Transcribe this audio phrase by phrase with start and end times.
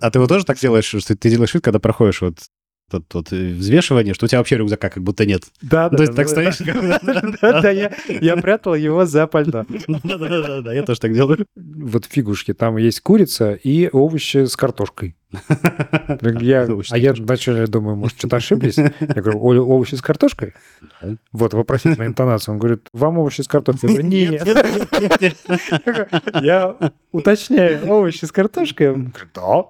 [0.00, 2.38] А ты вот тоже так делаешь, что ты делаешь вид, когда проходишь вот
[2.90, 5.44] тут, тут взвешивание, что у тебя вообще рюкзака как будто нет.
[5.62, 5.96] Да, да.
[5.96, 6.58] То есть так да, стоишь?
[7.40, 9.64] Да, да, я, прятал его за пальто.
[9.68, 11.46] Да-да-да, да, я тоже так делаю.
[11.54, 15.16] Вот фигушки, там есть курица и овощи с картошкой.
[16.40, 18.76] Я, а я вначале думаю, может, что-то ошиблись?
[18.76, 20.54] Я говорю, «О- овощи с картошкой?
[21.02, 21.16] Да.
[21.32, 22.52] Вот, вопросительная интонация.
[22.52, 23.90] Он говорит, вам овощи с картошкой?
[23.90, 24.46] Я говорю, нет.
[26.42, 26.76] Я
[27.12, 28.92] уточняю, овощи с картошкой?
[28.92, 29.64] Он говорит, да.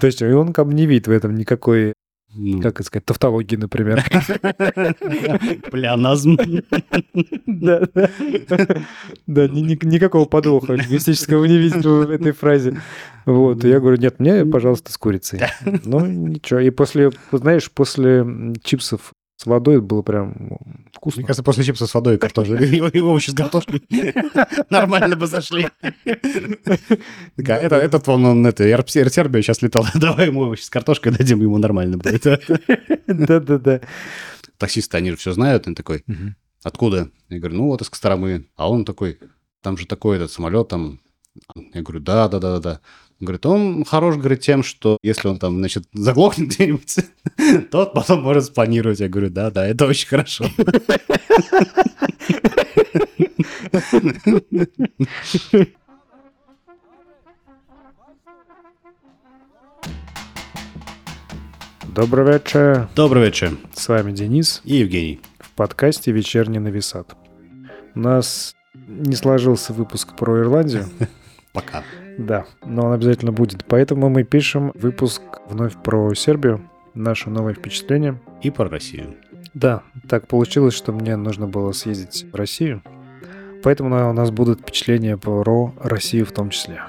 [0.00, 1.94] То есть он как бы не видит в этом никакой,
[2.32, 4.04] Ну, как это сказать, тавтологии, например.
[5.70, 6.36] Плеоназм.
[7.46, 8.10] Да, да.
[9.26, 12.80] Да, ни- ни- никакого подвоха лингвистического не видит в этой фразе.
[13.26, 15.40] Вот, я говорю, нет, мне, пожалуйста, с курицей.
[15.84, 16.60] Ну, ничего.
[16.60, 18.24] И после, знаешь, после
[18.62, 20.58] чипсов с водой было прям Мне
[20.92, 21.22] вкусно.
[21.22, 23.82] кажется, после чипсов с водой и картошкой, и и овощи с картошкой
[24.70, 25.68] нормально бы зашли.
[27.38, 31.56] Это, этот вон, он, это, Сербия сейчас летал, давай ему овощи с картошкой дадим, ему
[31.56, 32.24] нормально будет.
[33.06, 33.80] Да-да-да.
[34.58, 36.04] Таксисты, они же все знают, он такой,
[36.62, 37.08] откуда?
[37.30, 38.46] Я говорю, ну вот из Костромы.
[38.56, 39.20] А он такой,
[39.62, 41.00] там же такой этот самолет, там...
[41.72, 42.28] Я говорю, да,
[43.20, 46.96] говорит, он хорош, говорит, тем, что если он там, значит, заглохнет где-нибудь,
[47.70, 49.00] то потом может спланировать.
[49.00, 50.46] Я говорю, да, да, это очень хорошо.
[61.94, 62.88] Добрый вечер.
[62.94, 63.56] Добрый вечер.
[63.74, 65.20] С вами Денис И Евгений.
[65.38, 67.14] в подкасте «Вечерний нависат».
[67.94, 70.86] У нас не сложился выпуск про Ирландию,
[71.52, 71.82] Пока.
[72.20, 73.64] Да, но он обязательно будет.
[73.64, 76.60] Поэтому мы пишем выпуск вновь про Сербию,
[76.92, 78.20] наше новое впечатление.
[78.42, 79.14] И про Россию.
[79.54, 82.82] Да, так получилось, что мне нужно было съездить в Россию.
[83.62, 86.82] Поэтому у нас будут впечатления про Россию в том числе.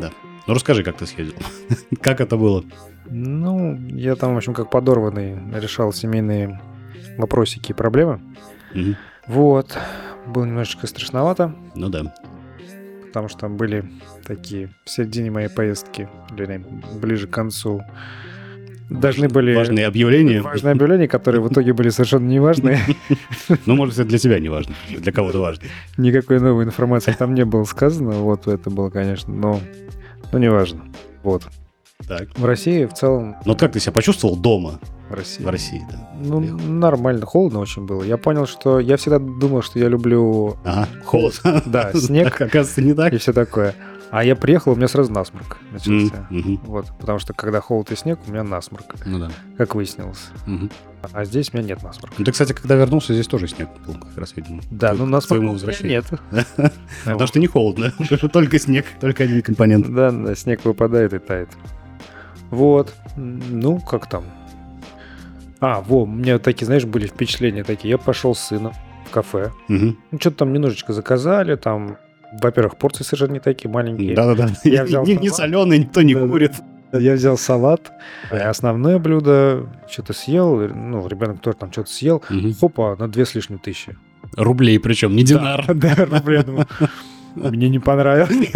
[0.00, 0.10] Да.
[0.46, 1.36] Ну, расскажи, как ты съездил.
[2.00, 2.64] Как это было?
[3.06, 6.60] Ну, я там, в общем, как подорванный решал семейные
[7.18, 8.20] вопросики и проблемы.
[8.74, 8.96] Мгм.
[9.26, 9.78] Вот.
[10.26, 12.14] Было немножечко страшновато, Ну да.
[13.14, 13.84] Потому что там были
[14.26, 16.64] такие в середине моей поездки, или
[17.00, 17.80] ближе к концу,
[18.90, 19.54] должны были...
[19.54, 20.42] Важные объявления.
[20.42, 22.80] Важные объявления, которые в итоге были совершенно неважные.
[23.66, 24.74] Ну, может, это для тебя не важно.
[24.90, 25.62] Для кого-то важно.
[25.96, 28.14] Никакой новой информации там не было сказано.
[28.14, 29.60] Вот это было, конечно, но,
[30.32, 30.80] но неважно.
[31.22, 31.44] Вот.
[32.08, 32.28] Так.
[32.36, 33.36] В России в целом...
[33.44, 34.78] Ну, как ты себя почувствовал дома
[35.08, 35.42] В России.
[35.44, 35.82] в России?
[35.90, 36.08] да?
[36.20, 38.02] Ну, нормально, холодно очень было.
[38.02, 38.78] Я понял, что...
[38.80, 41.40] Я всегда думал, что я люблю Ага, холод.
[41.66, 42.28] Да, снег.
[42.40, 43.12] Оказывается, не так.
[43.12, 43.74] и все такое.
[44.10, 46.26] А я приехал, у меня сразу насморк начался.
[46.30, 46.60] Мгм.
[46.66, 49.30] Вот, потому что когда холод и снег, у меня насморк, Ну да.
[49.58, 50.28] как выяснилось.
[50.46, 50.70] Мгм.
[51.12, 52.14] А здесь у меня нет насморка.
[52.18, 54.60] Ну, ты, кстати, когда вернулся, здесь тоже снег был, как раз, видимо.
[54.70, 56.04] Да, ну к насморка своему возвращению.
[56.30, 56.52] нет.
[57.04, 57.92] Потому что не холодно.
[58.32, 59.92] Только снег, только один компонент.
[59.92, 61.48] Да, снег выпадает и тает.
[62.50, 62.94] Вот.
[63.16, 64.24] Ну, как там?
[65.60, 67.90] А, во, у меня такие, знаешь, были впечатления такие.
[67.90, 68.72] Я пошел с сыном
[69.06, 69.50] в кафе.
[69.68, 69.96] Мгм.
[70.10, 71.96] Ну, что-то там немножечко заказали, там,
[72.42, 74.14] во-первых, порции совершенно не такие маленькие.
[74.14, 74.50] Да-да-да.
[74.64, 75.36] Я взял Не не салат.
[75.36, 76.28] соленый, никто не Да-да.
[76.28, 76.52] курит.
[76.92, 77.90] Я взял салат,
[78.30, 82.22] основное блюдо что-то съел, ну, ребенок тоже там что-то съел.
[82.30, 82.54] Мгм.
[82.54, 83.96] Хопа, на две с лишним тысячи.
[84.36, 85.64] Рублей причем, не динар.
[85.74, 86.66] Да, рубля, думаю,
[87.34, 88.50] Мне не понравилось.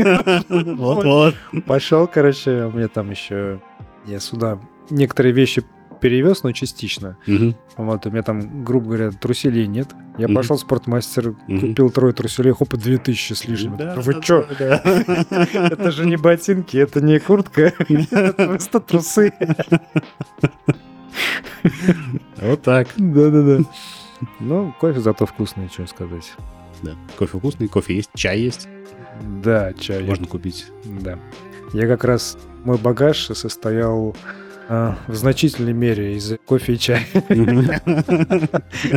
[0.48, 1.34] Вот-вот.
[1.66, 3.60] Пошел, короче, меня там еще...
[4.06, 4.58] Я сюда
[4.90, 5.62] некоторые вещи
[6.00, 7.16] перевез, но частично.
[7.76, 9.88] Вот, у меня там, грубо говоря, труселей нет.
[10.16, 13.76] Я пошел в спортмастер, купил трое труселей, хопа, две тысячи с лишним.
[13.76, 14.46] Да, Вы да, чё?
[14.58, 15.46] да, да.
[15.52, 19.32] Это же не ботинки, это не куртка, это просто трусы.
[22.40, 22.88] Вот так.
[22.96, 23.64] Да-да-да.
[24.40, 26.32] Ну, кофе зато вкусный, что сказать.
[26.82, 26.92] Да.
[27.18, 28.68] Кофе вкусный, кофе есть, чай есть.
[29.42, 30.02] Да, чай.
[30.04, 30.66] Можно купить.
[30.84, 31.18] Да.
[31.72, 32.38] Я как раз...
[32.64, 34.16] Мой багаж состоял
[34.68, 37.04] а, в значительной мере из кофе и чая.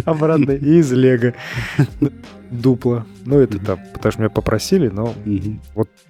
[0.06, 0.52] Обратно.
[0.52, 1.34] И из лего.
[2.50, 3.06] Дупло.
[3.26, 5.62] Ну, это там, потому что меня попросили, но Мгм.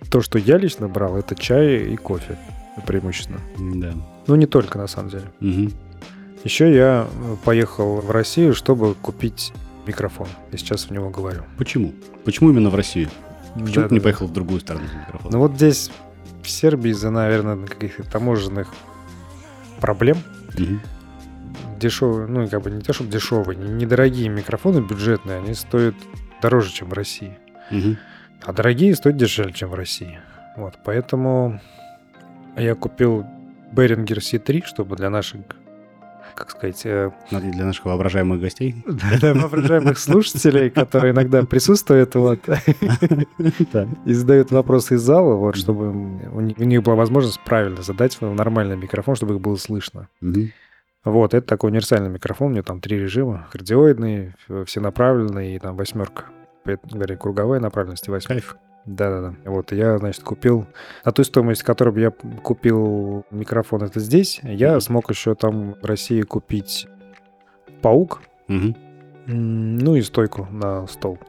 [0.09, 2.38] то, что я лично брал, это чай и кофе
[2.88, 3.40] преимущественно.
[3.76, 3.94] Да.
[4.28, 5.26] Ну, не только, на самом деле.
[6.44, 9.53] Еще я э, поехал в Россию, чтобы купить
[9.87, 10.28] микрофон.
[10.51, 11.43] Я сейчас в него говорю.
[11.57, 11.93] Почему?
[12.25, 13.09] Почему именно в Россию?
[13.55, 15.31] Почему ты не поехал в другую страну с микрофоном?
[15.33, 15.91] Ну вот здесь,
[16.43, 18.73] в Сербии, из-за, наверное, каких-то таможенных
[19.79, 20.17] проблем,
[20.57, 20.79] Мгм.
[21.79, 25.95] дешевые, ну, как бы не то, чтобы дешевые, не- недорогие микрофоны бюджетные, они стоят
[26.41, 27.37] дороже, чем в России.
[27.72, 27.97] Мгм.
[28.43, 30.19] А дорогие стоят дешевле, чем в России.
[30.57, 31.59] Вот, поэтому
[32.57, 33.25] я купил
[33.73, 35.41] Behringer C3, чтобы для наших
[36.35, 38.75] как сказать, э, Для наших воображаемых гостей.
[38.85, 42.39] для воображаемых слушателей, которые иногда присутствуют вот,
[44.05, 48.78] и задают вопросы из зала, вот, чтобы у них, была возможность правильно задать свой нормальный
[48.78, 50.07] микрофон, чтобы их было слышно.
[51.03, 54.33] Вот, это такой универсальный микрофон, у него там три режима, кардиоидный,
[54.66, 56.25] все направленные и там восьмерка.
[56.63, 58.57] Поэтому, говоря, круговая направленность и восьмерка.
[58.85, 59.35] Да-да-да.
[59.49, 60.66] Вот я, значит, купил...
[61.05, 64.81] На ту стоимость, которую я купил микрофон это здесь, я Мгм.
[64.81, 66.87] смог еще там в России купить
[67.81, 68.75] паук, м,
[69.28, 71.19] ну и стойку на стол.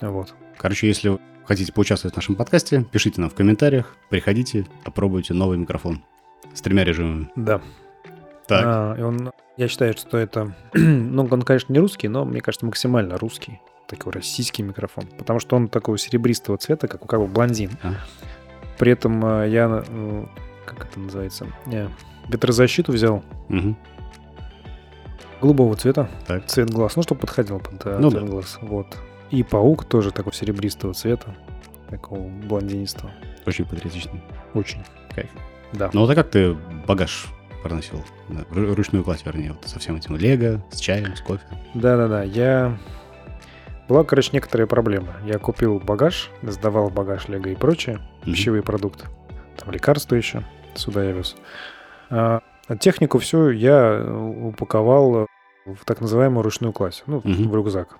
[0.00, 0.34] Вот.
[0.58, 5.58] Короче, если вы хотите поучаствовать в нашем подкасте, пишите нам в комментариях, приходите, попробуйте новый
[5.58, 6.02] микрофон
[6.54, 7.28] с тремя режимами.
[7.36, 7.60] Да.
[8.46, 10.54] Так, А, и он, я считаю, что это...
[10.74, 13.60] ну, он, конечно, не русский, но, мне кажется, максимально русский.
[13.88, 15.06] Такой российский микрофон.
[15.18, 17.70] Потому что он такого серебристого цвета, как, у- как бы блондин.
[17.82, 17.94] А.
[18.78, 19.84] При этом э, я...
[19.86, 20.26] э,
[20.64, 21.46] Как это называется?
[21.66, 21.90] Я
[22.28, 23.76] ветрозащиту взял мгм.
[25.40, 26.08] голубого цвета.
[26.26, 26.46] Так.
[26.46, 26.96] Цвет глаз.
[26.96, 28.58] Ну, чтобы подходил под э, Ну цвет глаз.
[28.62, 28.86] Вот.
[29.30, 31.34] И паук тоже такого серебристого цвета.
[31.88, 33.12] Такого блондинистого.
[33.46, 34.20] очень патриотично.
[34.54, 34.82] Очень.
[35.14, 35.30] Кайф.
[35.72, 35.90] Да.
[35.92, 36.54] Ну вот а как ты
[36.86, 37.26] багаж
[37.62, 38.02] проносил?
[38.28, 41.44] Да, ру- ручную кладь, вернее, вот со всем этим лего, с чаем, с кофе.
[41.74, 42.76] Да-да-да, я...
[43.88, 45.14] Была, короче, некоторая проблема.
[45.24, 48.32] Я купил багаж, сдавал багаж, лего и прочее, Мгм.
[48.32, 49.06] пищевые продукты.
[49.56, 50.42] Там лекарства еще
[50.74, 51.36] сюда я вез.
[52.10, 54.12] А, а технику всю я э,
[54.48, 55.26] упаковал
[55.64, 57.48] в так называемую ручную кладь, ну, Мгм.
[57.48, 57.98] в рюкзак.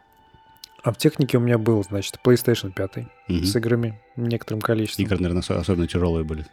[0.83, 3.45] А в технике у меня был, значит, PlayStation 5 Мгм.
[3.45, 5.05] с играми, некоторым количеством.
[5.07, 6.45] Игры, наверное, осо- особенно тяжелые были.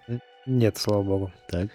[0.45, 1.31] Нет, слава богу.
[1.49, 1.69] Так.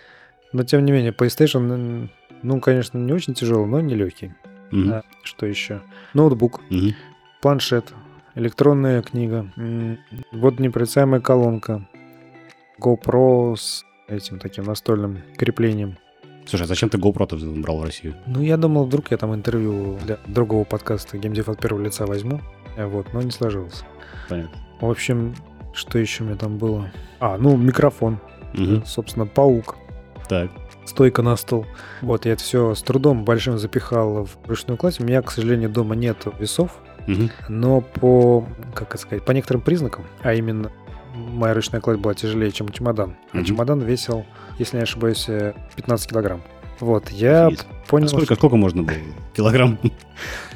[0.52, 2.08] Но, тем не менее, PlayStation,
[2.42, 4.32] ну, конечно, не очень тяжелый, но не легкий.
[4.70, 4.90] Мгм.
[4.92, 5.82] А, что еще?
[6.14, 6.94] Ноутбук, Мгм.
[7.40, 7.92] Планшет,
[8.34, 9.46] электронная книга,
[10.32, 11.86] водонепроницаемая колонка,
[12.80, 15.96] GoPro с этим таким настольным креплением.
[16.46, 18.14] Слушай, а зачем ты GoPro-то брал в Россию?
[18.26, 22.40] Ну, я думал, вдруг я там интервью для другого подкаста «Геймдев от первого лица» возьму,
[22.76, 23.84] э, вот, но не сложилось.
[24.30, 24.58] Понятно.
[24.80, 25.34] В общем,
[25.74, 26.90] что еще у меня там было?
[27.20, 28.18] А, ну, микрофон,
[28.54, 28.86] Мгм.
[28.86, 29.76] собственно, паук,
[30.26, 30.50] Так.
[30.86, 31.66] стойка на стол.
[32.00, 35.00] Вот, я это все с трудом большим запихал в ручную кладь.
[35.00, 36.78] У меня, к сожалению, дома нет весов,
[37.48, 40.70] Но по, как это сказать, по некоторым признакам, а именно
[41.14, 43.16] моя ручная кладь была тяжелее, чем чемодан.
[43.32, 44.24] А чемодан весил,
[44.58, 46.42] если не ошибаюсь, э, 15 килограмм.
[46.80, 47.66] Вот, я Офигеть.
[47.88, 48.94] понял, А сколько, что сколько можно было?
[49.34, 49.78] Килограмм?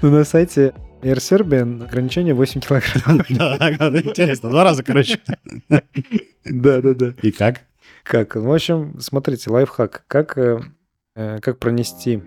[0.02, 0.72] ну, на сайте
[1.02, 3.20] Air Serbian ограничение 8 килограмм.
[3.96, 4.50] Интересно.
[4.50, 5.18] Два раза, короче.
[6.44, 7.14] Да-да-да.
[7.22, 7.62] И как?
[8.04, 8.34] Как?
[8.34, 10.04] Ну, в общем, смотрите, лайфхак.
[10.06, 10.60] Как, э,
[11.16, 12.22] э, как пронести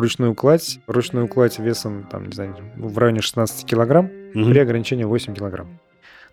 [0.00, 4.50] ручную кладь, ручную кладь весом, там, не знаю, в районе 16 килограмм, Мгм.
[4.50, 5.78] при ограничении 8 килограмм.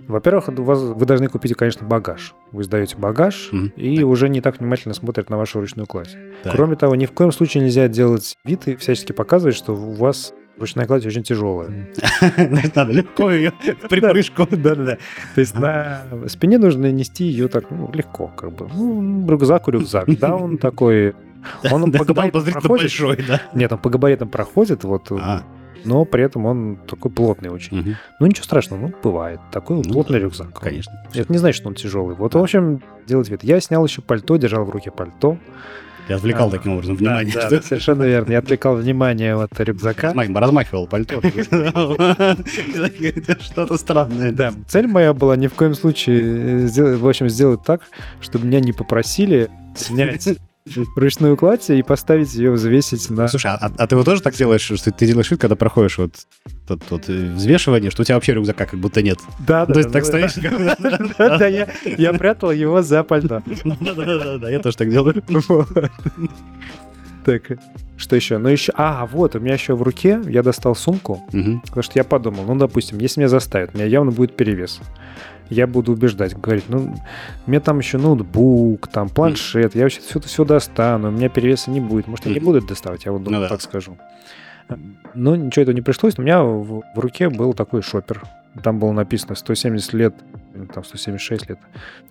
[0.08, 2.34] Во-первых, у вас, вы должны купить, конечно, багаж.
[2.52, 3.68] Вы сдаете багаж, Мгм.
[3.76, 6.16] и уже не так внимательно смотрят на вашу ручную кладь.
[6.44, 6.54] Так.
[6.54, 10.34] Кроме того, ни в коем случае нельзя делать вид и всячески показывать, что у вас
[10.58, 11.88] ручная кладь очень тяжелая.
[12.36, 13.54] Значит, Надо легко ее
[13.90, 14.48] припрыжку.
[14.50, 14.98] Да-да-да.
[15.36, 18.68] То есть на спине нужно нести ее так ну, легко, как бы.
[18.74, 20.08] Ну, рюкзак у рюкзак.
[20.20, 21.14] Да, он такой...
[21.72, 22.84] Он Да, по да, габаритам проходит.
[22.84, 23.42] большой, да.
[23.54, 25.44] Нет, он по габаритам проходит, вот, А,
[25.86, 27.78] но при этом он такой плотный очень.
[27.78, 27.96] мгм.
[28.20, 29.40] Ну, ничего страшного, ну, бывает.
[29.52, 30.60] Такой Ну плотный да, рюкзак.
[30.60, 30.94] Конечно.
[31.14, 32.16] Это не значит, что он тяжелый.
[32.16, 33.44] Вот, в общем, делать вид.
[33.44, 35.38] Я снял еще пальто, держал в руке пальто.
[36.10, 37.34] Я отвлекал А, таким образом внимание.
[37.34, 38.32] Да, да, совершенно верно.
[38.34, 40.12] Я отвлекал внимание от рюкзака.
[40.14, 41.22] Размах- Размахивал пальто.
[43.40, 44.32] Что-то странное.
[44.32, 47.82] Да, цель моя была ни в коем случае, э, в общем, сделать так,
[48.20, 50.28] чтобы меня не попросили снять
[50.96, 53.28] ручную кладь и поставить ее взвесить на...
[53.28, 56.14] Слушай, а, а ты вот тоже так делаешь, что ты делаешь вид, когда проходишь вот
[56.68, 59.20] тут вот э, взвешивание, что у тебя вообще рюкзака как будто нет.
[59.40, 60.34] Да, да, То есть так стоишь?
[61.18, 63.42] да, я, я прятал его за пальто.
[63.64, 65.24] Да-да-да, я тоже так делаю.
[67.26, 67.44] Так,
[67.98, 68.40] что еще?
[68.40, 72.04] Ну еще, а, вот, у меня еще в руке я достал сумку, потому что я
[72.04, 74.80] подумал, ну, допустим, если меня заставят, у меня явно будет перевес.
[75.52, 76.96] Я буду убеждать, говорить, ну,
[77.46, 81.70] меня там еще ноутбук, там планшет, я вообще все это все достану, у меня перевеса
[81.70, 82.08] не будет.
[82.08, 83.50] Может, я не буду это доставать, я вот Ну да.
[83.50, 83.98] так скажу.
[85.14, 86.18] Но ничего этого не пришлось.
[86.18, 88.24] У меня в, в руке был такой шопер.
[88.64, 90.16] Там было написано 170 лет,
[90.74, 91.60] там 176 лет.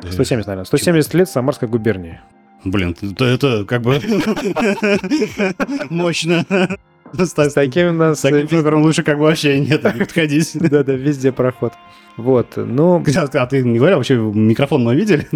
[0.00, 0.64] 170, наверное.
[0.66, 2.20] 170 лет Самарской губернии.
[2.64, 3.98] Блин, это, это как бы
[5.90, 6.44] мощно.
[7.18, 8.20] С С таким у нас...
[8.20, 10.50] таким шопером лучше как бы вообще нет, не подходить.
[10.70, 11.72] Да-да, везде проход.
[12.16, 13.02] Вот, ну,
[13.34, 15.26] А ты не говорил, вообще микрофон мы видели?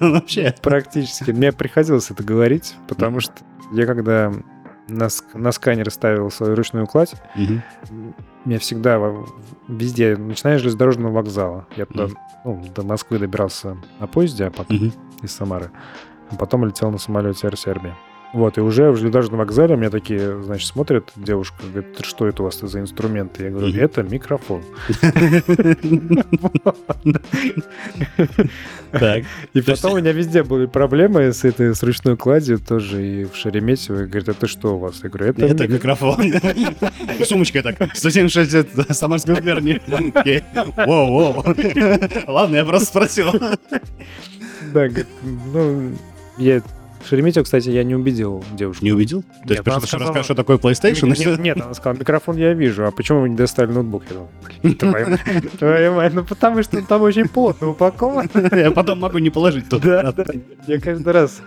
[0.00, 0.54] Вообще.
[0.62, 1.30] практически.
[1.30, 3.32] Мне приходилось это говорить, потому что
[3.72, 4.32] я когда
[4.88, 7.62] на, на сканер ставил свою ручную кладь, Мгм.
[8.44, 8.98] меня всегда
[9.68, 11.66] везде, начиная с железнодорожного вокзала.
[11.76, 12.16] Я туда, Мгм.
[12.44, 14.92] ну, до Москвы добирался на поезде, а потом Мгм.
[15.22, 15.70] из Самары.
[16.30, 17.92] А потом летел на самолете Air Serbia.
[18.34, 22.42] Вот, и уже в железнодорожном вокзале меня такие, значит, смотрят, девушка говорит, «Ты что это
[22.42, 23.44] у вас за инструменты?
[23.44, 24.62] Я говорю, это микрофон.
[28.90, 29.24] Так.
[29.52, 33.36] И потом у меня везде были проблемы с этой с ручной кладью тоже, и в
[33.36, 34.06] Шереметьево.
[34.06, 35.00] Говорит, это что у вас?
[35.02, 36.32] Я говорю, это, Это мик- микрофон.
[37.24, 37.76] Сумочка так.
[37.94, 39.80] 176 лет Самарской губернии.
[40.14, 40.42] Окей.
[40.86, 41.44] Воу, воу.
[42.26, 43.32] Ладно, я просто спросил.
[44.72, 44.88] Да,
[45.52, 45.92] ну,
[46.38, 46.62] я...
[47.00, 48.84] В Шереметьево, кстати, я не убедил девушку.
[48.84, 49.22] Не убедил?
[49.22, 51.06] То есть, Нет, потому она что сказала- расскажешь, что такое PlayStation?
[51.08, 54.02] Нет, нет, нет, она сказала, микрофон я вижу, а почему вы не достали ноутбук?
[54.10, 54.28] Я думал,
[54.62, 55.16] «Блин, твою
[55.58, 58.28] твою мать, ну потому что там очень плотно упакован.
[58.52, 60.12] Я потом могу не положить туда.
[60.12, 60.32] Да, да.
[60.66, 61.40] Я каждый раз,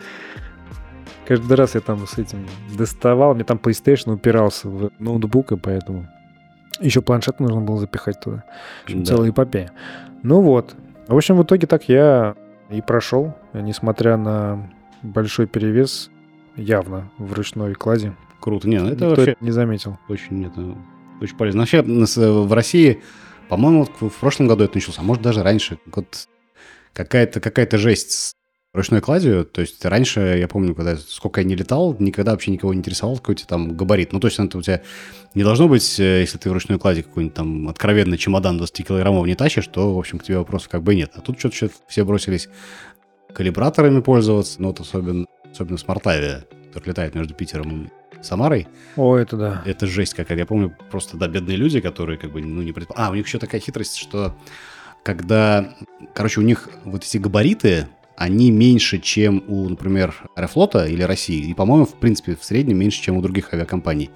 [1.28, 6.08] каждый раз я там с этим доставал, мне там PlayStation упирался в ноутбук, и поэтому
[6.80, 8.44] еще планшет нужно было запихать туда.
[8.82, 9.06] В общем, Да.
[9.06, 9.72] целая эпопея.
[10.24, 10.76] Ну вот.
[11.08, 12.36] В общем, в итоге так я
[12.70, 14.70] и прошел, несмотря на
[15.04, 16.10] большой перевес
[16.56, 18.16] явно в ручной кладе.
[18.40, 18.68] Круто.
[18.68, 19.98] Не, ну это Никто вообще это не заметил.
[20.08, 20.76] очень, это,
[21.22, 21.62] очень полезно.
[21.62, 23.02] Вообще, в России,
[23.50, 25.78] по-моему, вот в прошлом году это начался, а может даже раньше.
[25.94, 26.28] Вот
[26.94, 28.32] какая-то какая жесть с
[28.74, 29.46] ручной кладью.
[29.46, 33.18] То есть раньше, я помню, когда сколько я не летал, никогда вообще никого не интересовал,
[33.18, 34.14] какой у тебя там габарит.
[34.14, 34.82] Ну, то есть это у тебя
[35.36, 39.28] не должно быть, э, если ты в ручной кладе какой-нибудь там откровенный чемодан 20 килограммов
[39.28, 41.12] не тащишь, то, в общем, к тебе вопросов как бы нет.
[41.16, 42.50] А тут что-то все бросились
[43.34, 48.68] калибраторами пользоваться, ну, вот особенно, особенно с Мартавия, который летает между Питером и Самарой.
[48.96, 49.64] О, это да.
[49.66, 50.38] Это жесть какая.
[50.38, 53.26] Я помню просто, да, бедные люди, которые как бы, ну, не предпо- А, у них
[53.26, 54.36] еще такая хитрость, что
[55.04, 55.74] когда,
[56.14, 61.50] короче, у них вот эти габариты, они меньше, чем у, например, Аэрофлота или России.
[61.50, 64.12] И, по-моему, в принципе, в среднем меньше, чем у других авиакомпаний.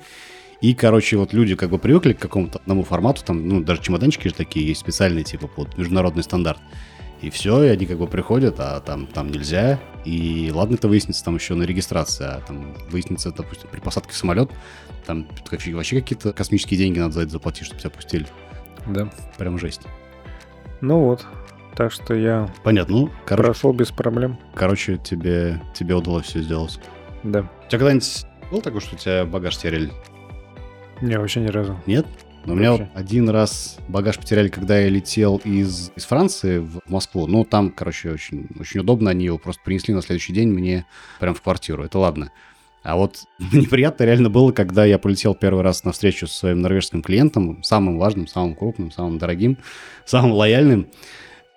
[0.62, 4.28] И, короче, вот люди как бы привыкли к какому-то одному формату, там, ну, даже чемоданчики
[4.28, 6.60] же такие есть специальные, типа, под международный стандарт.
[7.26, 9.80] И все, и они как бы приходят, а там, там нельзя.
[10.04, 14.16] И ладно, это выяснится там еще на регистрации, а там выяснится, допустим, при посадке в
[14.16, 14.52] самолет,
[15.08, 18.28] там вообще какие-то космические деньги надо за это заплатить, чтобы тебя пустили.
[18.86, 19.10] Да.
[19.40, 19.82] Прям жесть.
[20.82, 21.26] Ну вот.
[21.76, 22.96] Так что я Понятно.
[22.96, 24.38] Ну, короче, прошел без проблем.
[24.54, 26.80] короче тебе, тебе удалось все сделать.
[27.24, 27.40] Да.
[27.40, 29.92] У тебя когда-нибудь был такое, что у тебя багаж теряли?
[31.02, 31.76] Не, вообще ни разу.
[31.88, 32.06] Нет?
[32.46, 36.82] Но у меня вот один раз багаж потеряли, когда я летел из, из Франции в
[36.88, 37.28] Москву.
[37.28, 39.10] Ну, там, короче, очень, очень удобно.
[39.10, 40.86] Они его просто принесли на следующий день мне
[41.20, 41.84] прям в квартиру.
[41.84, 42.32] Это ладно.
[42.84, 47.02] А вот неприятно реально было, когда я полетел первый раз на встречу со своим норвежским
[47.02, 49.58] клиентом, самым важным, самым крупным, самым дорогим,
[50.06, 50.88] самым лояльным.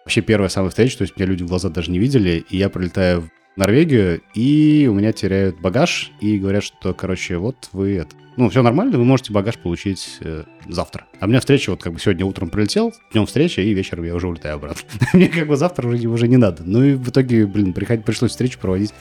[0.05, 2.71] Вообще первая самая встреча, то есть меня люди в глаза даже не видели, и я
[2.71, 8.15] прилетаю Норвегию, и у меня теряют багаж, и говорят, что, короче, вот вы это...
[8.37, 11.07] Ну, все нормально, вы можете багаж получить э, завтра.
[11.19, 14.15] А у меня встреча, вот как бы сегодня утром прилетел, днем встреча, и вечером я
[14.15, 14.89] уже улетаю обратно.
[15.13, 16.63] Мне как бы завтра уже, уже не надо.
[16.65, 18.95] Ну и в итоге, блин, приходить, пришлось встречу проводить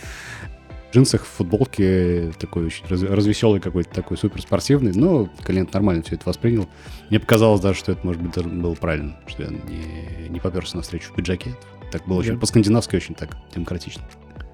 [0.90, 4.92] в джинсах, в футболке, такой очень раз- развеселый какой-то, такой суперспортивный.
[4.92, 6.68] Но клиент нормально все это воспринял.
[7.12, 10.78] Мне показалось даже, что это, может быть, даже было правильно, что я не, не поперся
[10.78, 11.56] на встречу в пиджаке.
[11.92, 14.02] Так было очень по-скандинавски очень так демократично.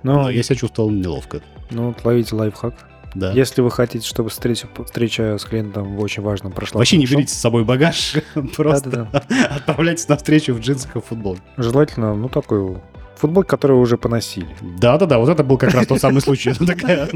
[0.03, 1.41] Ну, Но я себя чувствовал неловко.
[1.72, 2.74] ну вот ловите лайфхак.
[3.15, 3.31] Да.
[3.31, 6.79] Если вы хотите, чтобы встреча, встреча с клиентом в очень важном прошла.
[6.79, 8.15] Вообще не берите с собой багаж,
[8.55, 9.07] просто
[9.51, 11.43] отправляйтесь на встречу в джинсах и футболке.
[11.57, 12.77] Желательно, ну, такой
[13.15, 14.48] футбол, который уже поносили.
[14.79, 16.50] Да-да-да, вот это был как раз тот самый случай.
[16.50, 17.07] Это такая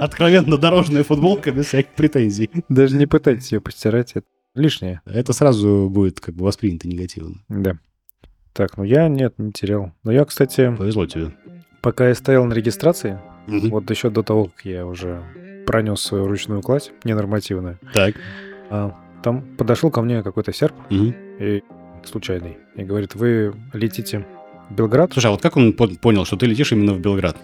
[0.00, 2.50] откровенно дорожная футболка без всяких претензий.
[2.68, 5.00] Даже не пытайтесь ее постирать, это лишнее.
[5.06, 7.36] Это сразу будет как бы воспринято негативно.
[7.48, 7.78] Да.
[8.52, 9.92] Так, ну я нет, не терял.
[10.02, 11.32] Но я, кстати, Повезло тебе.
[11.84, 13.68] Пока я стоял на регистрации, Мгм.
[13.70, 15.22] вот еще до того, как я уже
[15.66, 18.14] пронес свою ручную кладь, ненормативную, Так.
[18.70, 21.14] а, там подошел ко мне какой-то серб, Мгм.
[21.40, 21.62] и
[22.04, 24.24] случайный, и говорит, вы летите
[24.70, 25.12] в Белград?
[25.12, 27.36] Слушай, а вот как он пон- понял, что ты летишь именно в Белград?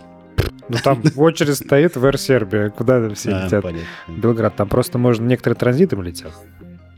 [0.71, 3.63] Ну там очередь стоит в Air Serbia, куда все А, летят?
[3.63, 3.87] понятно.
[4.09, 6.33] Белград, там просто, можно, некоторые транзитом летят.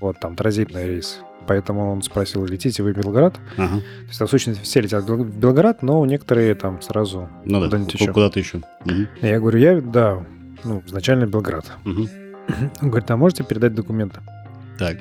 [0.01, 1.21] Вот, там транзитный рейс.
[1.47, 3.35] Поэтому он спросил, летите вы в Белград?
[3.57, 3.77] Ага.
[3.79, 7.59] То есть, в сущности, все летят в Бел- в Белград, но некоторые там сразу Ну
[7.61, 8.13] да, Куда-нибудь ку- еще.
[8.13, 8.61] куда-то еще.
[8.87, 10.25] И Я говорю, я, да,
[10.65, 11.71] ну, изначально Белград.
[11.85, 12.09] Мгм.
[12.83, 14.21] Он говорит, а можете передать документы?
[14.79, 14.99] Так.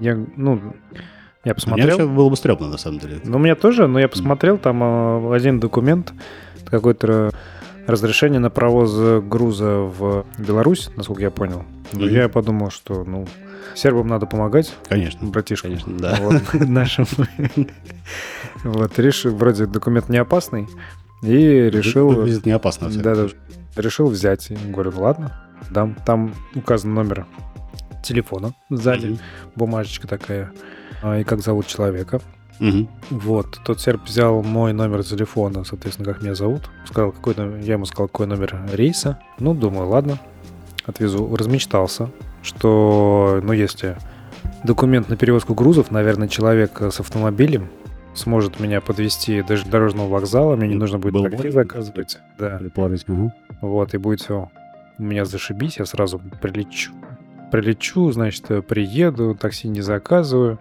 [0.00, 0.56] Я, ну,
[0.94, 1.00] я
[1.44, 1.88] Мне посмотрел.
[1.98, 3.20] вообще было бы стрёмно, на самом деле.
[3.24, 6.12] Ну, у меня тоже, но я посмотрел, там а, один документ,
[6.70, 7.30] какое-то
[7.86, 11.64] разрешение на провоз груза в Беларусь, насколько я понял.
[11.92, 12.08] Но Мгм.
[12.14, 13.26] я подумал, что, ну,
[13.74, 15.26] сербам надо помогать, Конечно.
[15.26, 15.72] братишкам.
[15.72, 16.16] Конечно, да.
[16.20, 17.06] Вот, нашим.
[18.64, 20.68] Вот, решил, вроде документ не опасный,
[21.22, 21.36] и
[21.70, 22.26] решил...
[22.44, 22.90] Не опасно.
[22.90, 23.28] Да, да.
[23.76, 24.50] Решил взять.
[24.70, 25.96] Говорю, ладно, дам.
[26.06, 27.26] Там указан номер
[28.02, 29.18] телефона сзади,
[29.56, 30.52] бумажечка такая,
[31.02, 32.20] а, и как зовут человека.
[33.10, 36.70] Вот, тот серб взял мой номер телефона, соответственно, как меня зовут.
[36.86, 39.18] Сказал, какой номер, я ему сказал, какой номер рейса.
[39.38, 40.18] Ну, думаю, ладно,
[40.86, 41.34] отвезу.
[41.36, 42.10] Размечтался,
[42.46, 43.96] что, ну, если
[44.64, 47.68] документ на перевозку грузов, наверное, человек с автомобилем
[48.14, 52.18] сможет меня подвести до дорожного вокзала, мне не нужно будет Был такси заказывать.
[52.38, 53.32] Да, Предположительно.
[53.48, 53.56] ага.
[53.60, 54.50] вот, и будет все.
[54.98, 56.92] У меня зашибись, я сразу прилечу.
[57.52, 60.58] Прилечу, значит, э, приеду, такси не заказываю.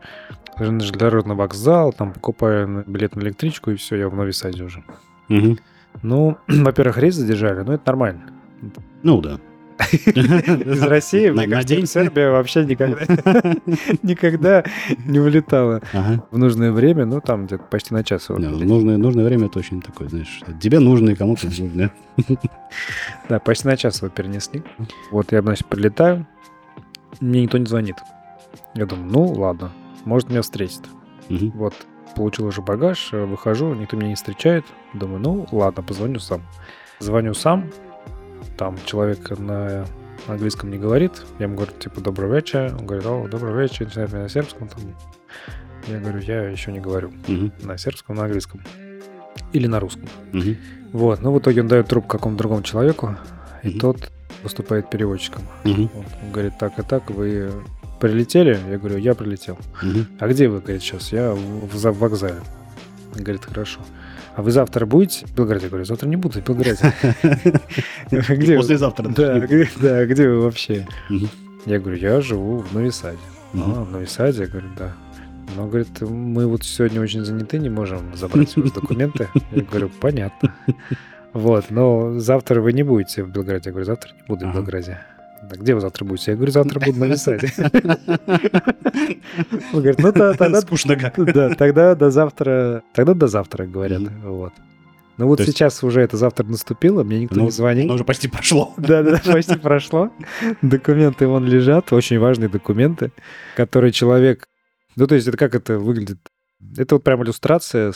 [0.60, 4.84] На железнодорожный вокзал, там покупаю билет на электричку, и все, я в Новисаде уже.
[5.30, 5.58] Мгм.
[6.04, 8.22] Ну, во-первых, рейс задержали, но это нормально.
[9.04, 9.40] Ну да.
[9.78, 11.86] Из России, мне кажется.
[11.86, 13.06] Сербия вообще никогда,
[14.04, 14.64] никогда
[15.06, 15.82] не улетала
[16.32, 18.30] в нужное время, ну, там где-то почти на час.
[18.30, 21.92] нужное, время это очень такое, знаешь, тебе нужно и кому-то нужно.
[23.30, 24.64] Да, почти на час его перенесли.
[25.12, 26.28] Вот я, значит, прилетаю,
[27.20, 27.96] мне никто не звонит.
[28.74, 29.72] Я думаю, ну, ладно,
[30.06, 30.82] может, меня встретит.
[31.30, 31.74] Вот,
[32.16, 34.66] получил уже багаж, выхожу, никто меня не встречает.
[34.94, 36.42] Думаю, ну, ладно, позвоню сам.
[37.00, 37.72] Звоню сам,
[38.58, 39.86] там человек на
[40.28, 41.24] английском не говорит.
[41.40, 42.74] Я ему говорю, типа, добрый вечер.
[42.80, 44.68] Он говорит, о, добрый вечер, начинает меня на сербском.
[44.68, 44.82] Там.
[45.88, 47.52] Я говорю, я еще не говорю Мгм.
[47.62, 48.62] на сербском, на английском.
[49.54, 50.08] Или на русском.
[50.32, 50.58] Мгм.
[50.94, 53.16] Вот, ну, в итоге он дает трубку какому-то другому человеку,
[53.64, 53.80] и Мгм.
[53.80, 54.12] тот
[54.44, 55.44] выступает переводчиком.
[55.64, 55.90] Мгм.
[55.94, 57.52] Вот, он говорит, так и так, вы
[58.00, 58.58] прилетели?
[58.70, 59.58] Я говорю, я прилетел.
[59.84, 60.08] Мгм.
[60.20, 61.12] А где вы, говорит, сейчас?
[61.12, 62.42] Я в, в в вокзале.
[63.16, 63.82] Он говорит, хорошо.
[64.36, 65.66] А вы завтра будете в Белграде?
[65.66, 66.94] Я говорю, завтра не буду в Белграде.
[68.12, 68.58] Где?
[68.58, 69.08] Послезавтра.
[69.10, 70.86] Да, где- да, где вы вообще?
[71.66, 73.18] Я говорю, я живу в Новисаде.
[73.54, 74.42] А, в Новисаде?
[74.42, 74.94] Я говорю, да.
[75.56, 79.30] Но, говорит, мы вот сегодня очень заняты, не можем забрать документы.
[79.52, 80.54] Я говорю, понятно.
[81.34, 83.64] Вот, но завтра вы не будете в Белграде.
[83.66, 84.54] Я говорю, завтра не буду в.
[84.56, 85.00] Белграде.
[85.50, 86.32] «Да где вы завтра будете?
[86.32, 87.52] Я говорю, завтра буду в Новисаде.
[89.74, 91.16] Он говорит, ну да, тогда Скучно как.
[91.34, 94.02] да, тогда до завтра, тогда до завтра, говорят.
[94.24, 94.54] Вот.
[95.18, 97.86] Ну вот То есть- сейчас уже это завтра наступило, мне никто Ну, не звонил.
[97.86, 98.74] Оно уже почти прошло.
[98.78, 100.10] Да, да, почти прошло.
[100.62, 103.12] Документы вон лежат, очень важные документы,
[103.56, 104.48] которые человек...
[104.96, 106.18] Ну, то есть это как это выглядит?
[106.78, 107.94] Это вот прям иллюстрация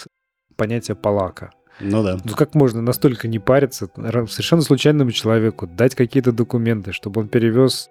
[0.55, 1.51] понятия палака.
[1.79, 2.17] Ну да.
[2.23, 7.89] Ну как можно настолько не париться совершенно случайному человеку, дать какие-то документы, чтобы он перевез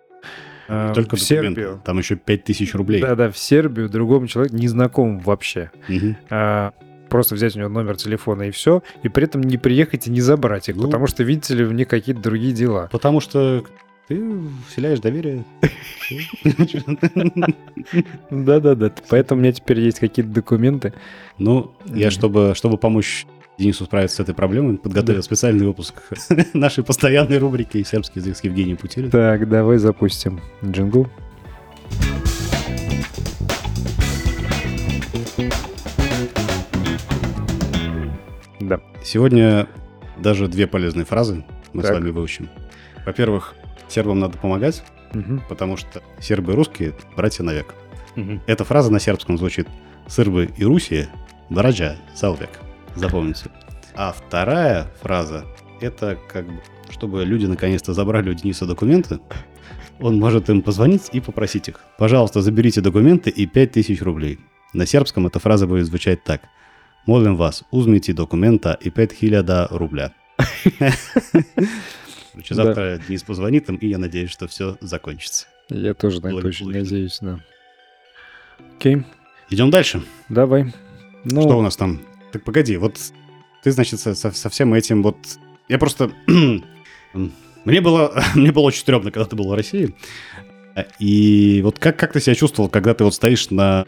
[0.69, 1.25] э, Только в документы.
[1.25, 1.81] Сербию.
[1.85, 3.01] Там еще 5000 рублей.
[3.01, 5.71] Да, да, в Сербию другому человеку, незнакомому вообще.
[5.89, 6.17] Мгм.
[6.31, 6.73] а,
[7.09, 10.21] просто взять у него номер телефона и все, и при этом не приехать и не
[10.21, 10.83] забрать их, Ну.
[10.83, 12.89] потому что, видите ли, у них какие-то другие дела.
[12.93, 13.65] Потому что
[14.09, 14.23] ты
[14.69, 15.45] вселяешь доверие.
[18.31, 18.93] Да-да-да.
[19.09, 20.93] Поэтому у меня теперь есть какие-то документы.
[21.39, 23.27] Ну, я, чтобы, чтобы помочь
[23.59, 25.23] Денису справиться с этой проблемой, подготовил Да.
[25.23, 25.95] специальный выпуск
[26.55, 29.11] нашей постоянной рубрики «Сербский язык» с Евгением Путилиным.
[29.11, 31.09] Так, давай запустим джингл.
[38.61, 38.81] Да.
[39.03, 39.67] Сегодня
[40.19, 41.95] даже две полезные фразы мы с Так.
[41.97, 42.49] вами выучим.
[43.07, 43.55] Во-первых,
[43.89, 44.83] сербам надо помогать,
[45.15, 45.43] Мгм.
[45.49, 47.75] потому что сербы и русские– братья навек.
[48.17, 48.43] Мгм.
[48.47, 49.69] Эта фраза на сербском звучит
[50.07, 51.07] «Сырбы и Руси–
[51.51, 52.51] браджа заувек».
[52.99, 53.51] Запомните.
[53.95, 55.45] А вторая фраза–
[55.81, 59.19] это как бы, чтобы люди наконец-то забрали у Дениса документы,
[60.01, 61.81] он может им позвонить и попросить их.
[61.99, 64.39] Пожалуйста, заберите документы и 5000 рублей.
[64.73, 66.43] На сербском эта фраза будет звучать так.
[67.07, 70.13] Молим вас, узмите документа и 5000 рубля.
[72.33, 72.65] Короче, Да.
[72.65, 75.47] завтра Денис позвонит им, и я надеюсь, что все закончится.
[75.71, 77.41] Я тоже на это очень надеюсь, да.
[78.77, 79.05] Окей,
[79.51, 80.03] Идем дальше.
[80.29, 80.73] давай.
[81.25, 82.01] Ну, Что у нас там?
[82.33, 82.99] Так погоди, вот
[83.63, 85.17] ты, значит, со, со- всем этим вот...
[85.69, 86.11] Я просто...
[87.65, 89.95] мне, было, мне было очень стрёмно, когда ты был в России.
[90.99, 93.85] И вот как, как ты себя чувствовал, когда ты вот стоишь на,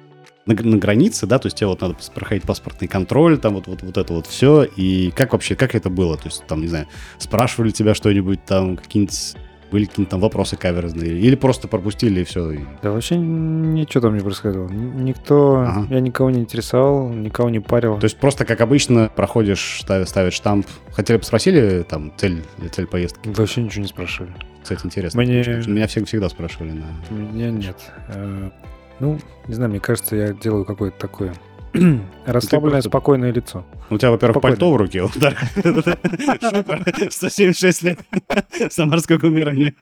[0.47, 3.83] на, на границе, да, то есть тебе вот надо проходить паспортный контроль, там вот, вот,
[3.83, 6.17] вот это вот все, и как вообще, как это было?
[6.17, 9.35] То есть там, не знаю, спрашивали тебя что-нибудь там, какие-нибудь...
[9.71, 11.13] Были какие-то там вопросы каверзные?
[11.19, 12.53] Или просто пропустили и все?
[12.83, 14.69] Да вообще ничего там не происходило.
[14.69, 15.87] Никто, Ага.
[15.91, 17.99] я никого не интересовал, никого не парил.
[17.99, 20.67] То есть просто как обычно проходишь, ставишь, ставишь штамп.
[20.93, 23.29] Хотели бы спросили там цель, цель поездки?
[23.29, 24.33] Вообще ничего не спрашивали.
[24.63, 25.23] Кстати, интересно.
[25.23, 26.87] Мне- Меня всегда, всегда спрашивали на...
[27.15, 27.77] Меня нет.
[28.09, 28.51] Э,
[28.99, 31.33] Ну, не знаю, мне кажется, я делаю какое-то такое
[32.27, 33.65] расслабленное, просто- спокойное лицо.
[33.91, 34.57] У тебя, во-первых, Спокойно.
[34.57, 35.03] пальто в руке.
[35.03, 35.31] вот, да.
[35.55, 37.99] Шутер, 176 лет
[38.71, 39.75] самарского гумирования.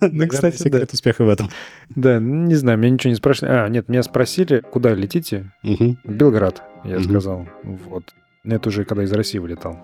[0.00, 1.50] Ну, кстати, секрет успеха в этом.
[1.94, 3.52] Да, не знаю, меня ничего не спрашивали.
[3.52, 5.52] А, нет, меня спросили, куда летите?
[6.04, 7.46] Белград, я сказал.
[7.62, 8.14] Вот.
[8.44, 9.78] Это уже когда из России вылетал.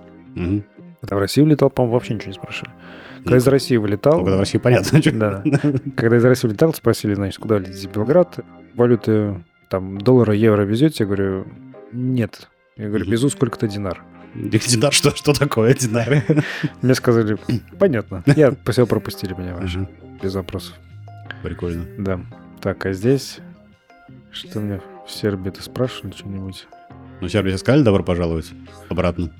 [1.00, 2.72] Когда в Россию вылетал, по-моему, вообще ничего не спрашивали.
[3.24, 4.18] Когда из России вылетал...
[4.20, 5.00] Ну, когда в России понятно.
[5.12, 5.42] Да.
[5.96, 8.38] Когда из России улетал, спросили, значит, куда летите Белград.
[8.74, 9.34] Валюты
[9.72, 11.04] там доллары, евро везете?
[11.04, 11.46] Я говорю,
[11.92, 12.50] нет.
[12.76, 14.04] Я говорю, везу сколько-то динар.
[14.34, 16.22] Динар, что, что такое динар?
[16.82, 17.38] Мне сказали,
[17.78, 18.22] понятно.
[18.36, 19.88] Я все пропустили меня вообще,
[20.22, 20.74] без вопросов.
[21.42, 21.86] Прикольно.
[21.98, 22.20] Да.
[22.60, 23.38] Так, а здесь...
[24.30, 26.66] Что мне в Сербии ты спрашивали что-нибудь?
[27.22, 28.52] Ну, Сербия сказали добро пожаловать
[28.90, 29.30] обратно?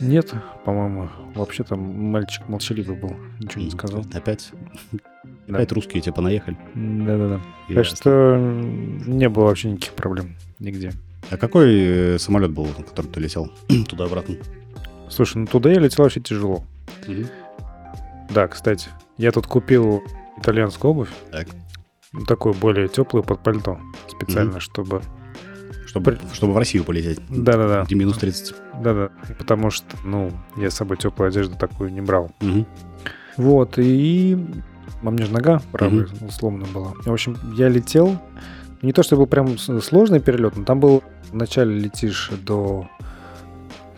[0.00, 0.32] Нет,
[0.64, 1.08] по-моему.
[1.34, 3.16] Вообще там мальчик молчаливый был.
[3.40, 4.04] Ничего не сказал.
[4.14, 4.52] Опять?
[5.46, 5.56] Да.
[5.56, 6.56] Опять русские тебе понаехали?
[6.74, 7.40] Да-да-да.
[7.74, 8.36] Так что
[9.06, 10.92] не было вообще никаких проблем нигде.
[11.30, 13.52] А какой э, самолет был, на котором ты летел
[13.88, 14.36] туда-обратно?
[15.10, 16.64] Слушай, ну туда я летел вообще тяжело.
[18.30, 20.02] Да, кстати, я тут купил
[20.36, 21.10] итальянскую обувь.
[21.32, 21.48] Так.
[22.12, 23.78] Ну, Такую более теплую под пальто.
[24.08, 25.02] Специально, чтобы...
[25.86, 27.20] Чтобы, чтобы в Россию полететь.
[27.30, 27.84] Да-да-да.
[27.84, 28.54] Где минус 30.
[28.82, 29.10] Да-да.
[29.38, 32.30] Потому что, ну, я с собой теплую одежду такую не брал.
[32.40, 32.66] Мгм.
[33.36, 34.36] Вот, и...
[35.02, 36.92] А мне же нога правая условно была.
[37.04, 38.18] В общем, я летел.
[38.82, 41.02] Не то, что был прям сложный перелет, но там был...
[41.30, 42.88] Вначале летишь до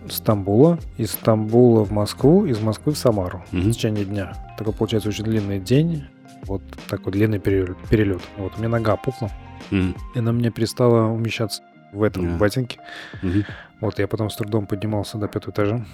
[0.09, 3.71] Стамбула, из Стамбула в Москву, из Москвы в Самару Мгм.
[3.71, 4.33] в течение дня.
[4.59, 6.05] Такой получается очень длинный день.
[6.47, 7.77] Вот такой длинный перелет.
[7.89, 8.21] перелет.
[8.37, 9.31] Вот у меня нога пухла,
[9.71, 9.95] Мгм.
[10.15, 12.37] и она мне перестала умещаться в этом Да.
[12.39, 12.81] ботинке.
[13.23, 13.45] Мгм.
[13.81, 15.85] Вот я потом с трудом поднимался до пятого этажа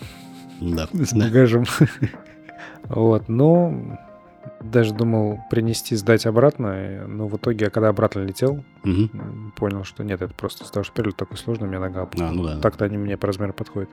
[0.60, 0.88] Да.
[0.92, 1.64] с багажем.
[2.88, 3.74] Вот, но
[4.60, 6.66] даже думал принести, сдать обратно,
[7.04, 10.72] и- но в итоге, я когда обратно летел, м, понял, что нет, это просто из-за
[10.72, 12.08] того, что перелет такой сложный, у меня нога.
[12.20, 12.58] А, ну да.
[12.60, 13.90] Так-то они мне по размеру подходят.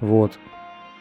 [0.00, 0.38] Вот.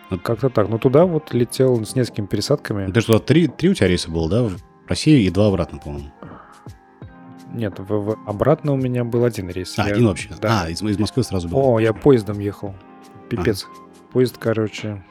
[0.10, 0.22] Вот.
[0.22, 0.70] Как-то так.
[0.70, 2.90] Но туда вот летел с несколькими пересадками.
[2.92, 4.44] Ты что, три, три у тебя рейса было, да?
[4.44, 4.56] В
[4.88, 6.12] Россию и два обратно, по-моему.
[7.54, 9.78] Нет, в- в- обратно у меня был один рейс.
[9.78, 10.30] А, Я- один вообще.
[10.42, 10.64] Да.
[10.64, 11.58] А, из, из Москвы сразу был.
[11.60, 12.74] О, я поездом ехал.
[13.30, 13.68] Пипец.
[14.12, 15.04] Поезд, короче,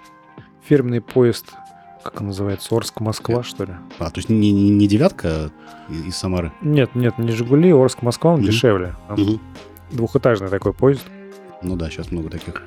[0.62, 1.52] фирменный поезд,
[2.06, 3.74] как он называется, Орск-Москва, что ли?
[3.98, 5.50] А, то есть не, не, не девятка
[5.88, 6.52] из, Самары?
[6.62, 8.46] Нет, нет, не Жигули, Орск-Москва, он Мгм.
[8.46, 8.94] дешевле.
[9.08, 9.40] Там Мгм.
[9.92, 11.04] Двухэтажный такой поезд.
[11.62, 12.62] Ну да, сейчас много таких.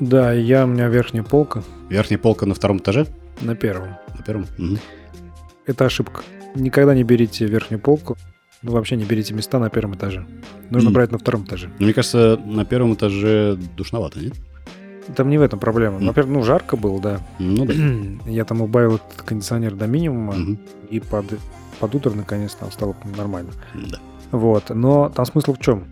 [0.00, 3.06] Да, я, у меня верхняя полка Верхняя полка на втором этаже?
[3.40, 3.88] на первом.
[4.16, 4.46] На первом?
[4.58, 4.78] Мгм.
[5.66, 6.22] Это ошибка.
[6.54, 8.16] Никогда не берите верхнюю полку.
[8.62, 10.24] Ну, вообще не берите места на первом этаже.
[10.70, 11.68] Нужно брать на втором этаже.
[11.78, 14.34] Ну, мне кажется, на первом этаже душновато, нет?
[15.16, 15.98] Там не в этом проблема.
[15.98, 17.20] Во-первых, ну, жарко было, да.
[17.38, 17.74] Ну да.
[18.30, 20.58] Я там убавил этот кондиционер до минимума, Мгм.
[20.90, 21.26] и под,
[21.80, 23.50] под утро, наконец, там стало нормально.
[23.74, 23.98] Да.
[24.30, 24.70] Вот.
[24.70, 25.84] Но там смысл в чем?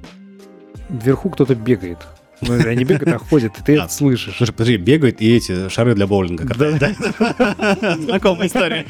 [0.88, 1.98] Вверху кто-то бегает.
[2.42, 4.36] Ну, они бегают, а ходят, и ты А, это слышишь.
[4.36, 7.96] Слушай, подожди, бегают и эти шары для боулинга катают, да?
[7.96, 8.86] Знакомая история.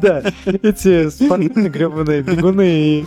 [0.00, 3.06] Да, эти спортсмены гребаные бегуны.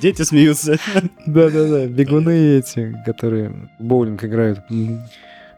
[0.00, 0.78] Дети смеются.
[1.26, 4.60] Да-да-да, бегуны эти, которые в боулинг играют.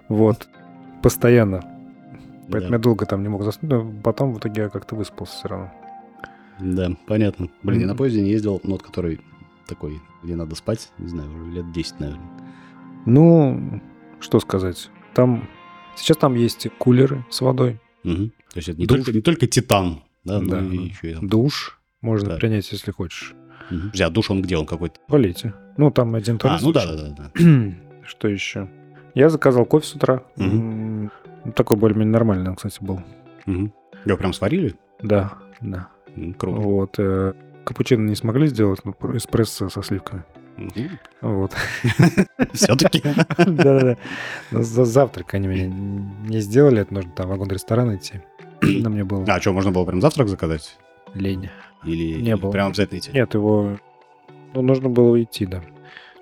[0.09, 0.49] Вот.
[1.03, 1.65] Постоянно.
[2.51, 5.49] Поэтому я долго там не мог заснуть, но потом в итоге я как-то выспался все
[5.49, 5.73] равно.
[6.61, 7.49] Да, понятно.
[7.63, 9.21] Блин, я на поезде не ездил, но который
[9.67, 12.31] такой, где надо спать, не знаю, уже лет 10, наверное.
[13.07, 13.81] Ну,
[14.21, 14.91] что сказать.
[15.15, 15.49] Там...
[15.97, 18.31] Сейчас там есть кулеры с водой, Мгм.
[18.53, 18.97] То есть это не Душ.
[18.99, 20.61] только, не только титан, да, но Да.
[20.61, 21.79] и еще и душ.
[22.01, 22.41] Можно Так.
[22.41, 23.35] принять, если хочешь.
[23.69, 24.57] Подожди, а душ он где?
[24.57, 24.99] Он какой-то?
[25.07, 25.55] В туалете.
[25.77, 26.63] Ну, там один А, туалет.
[26.63, 27.31] ну да, да, да.
[27.35, 27.75] да.
[28.07, 28.69] Что еще?
[29.15, 30.23] Я заказал кофе с утра.
[30.37, 31.11] Ну,
[31.55, 33.01] Такой более-менее нормальный, кстати, был.
[33.47, 33.73] Мгм.
[34.05, 34.75] Его прям сварили?
[35.03, 35.89] Да, да.
[36.39, 36.61] Круто.
[36.61, 36.99] Вот.
[37.65, 40.25] Капучино не смогли сделать, но эспрессо со сливками.
[41.21, 41.53] Вот.
[42.53, 43.03] Все-таки.
[43.39, 43.97] Да-да-да.
[44.51, 46.83] Но За завтрак они меня не сделали.
[46.83, 48.21] Это нужно там в вагон-ресторан идти.
[48.61, 50.77] Но мне было А что, можно было прям завтрак заказать?
[51.15, 51.49] лень.
[51.85, 52.51] Или Не было.
[52.53, 53.11] прям обязательно идти?
[53.13, 53.77] Нет, его...
[54.55, 55.63] Ну, нужно было идти, да.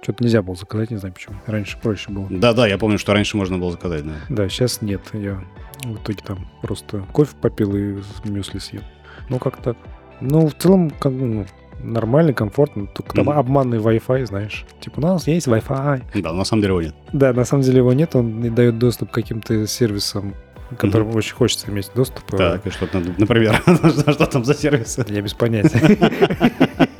[0.03, 1.37] Что-то нельзя было заказать, не знаю почему.
[1.46, 2.26] Раньше проще было.
[2.31, 4.14] Да-да, я помню, что раньше можно было заказать, да.
[4.31, 5.03] Да, сейчас нет.
[5.12, 5.42] Я
[5.85, 8.83] в итоге там просто кофе попил и мюсли съел.
[9.29, 9.76] Ну, как так.
[10.20, 11.46] Ну, в целом, ну,
[11.83, 12.87] нормально, комфортно.
[12.87, 13.38] Только там Мгм.
[13.38, 14.64] обманный Wi-Fi, знаешь.
[14.80, 16.02] Типа, у нас есть Wi-Fi.
[16.20, 16.94] Да, на самом деле его нет.
[17.12, 18.14] Да, на самом деле его нет.
[18.16, 20.35] Он не дает доступ к каким-то сервисам,
[20.70, 22.24] к которым очень хочется иметь доступ.
[22.37, 25.04] Так, и что там, например, что там за сервисы?
[25.09, 25.80] Я без понятия.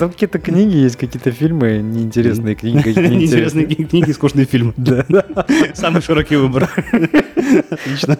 [0.00, 3.66] Там какие-то книги есть, какие-то фильмы, неинтересные книги, неинтересные.
[3.66, 4.72] кни- книги, скучные фильмы.
[4.78, 5.04] Да.
[5.74, 6.68] Самый широкий выбор.
[7.70, 8.16] Отлично.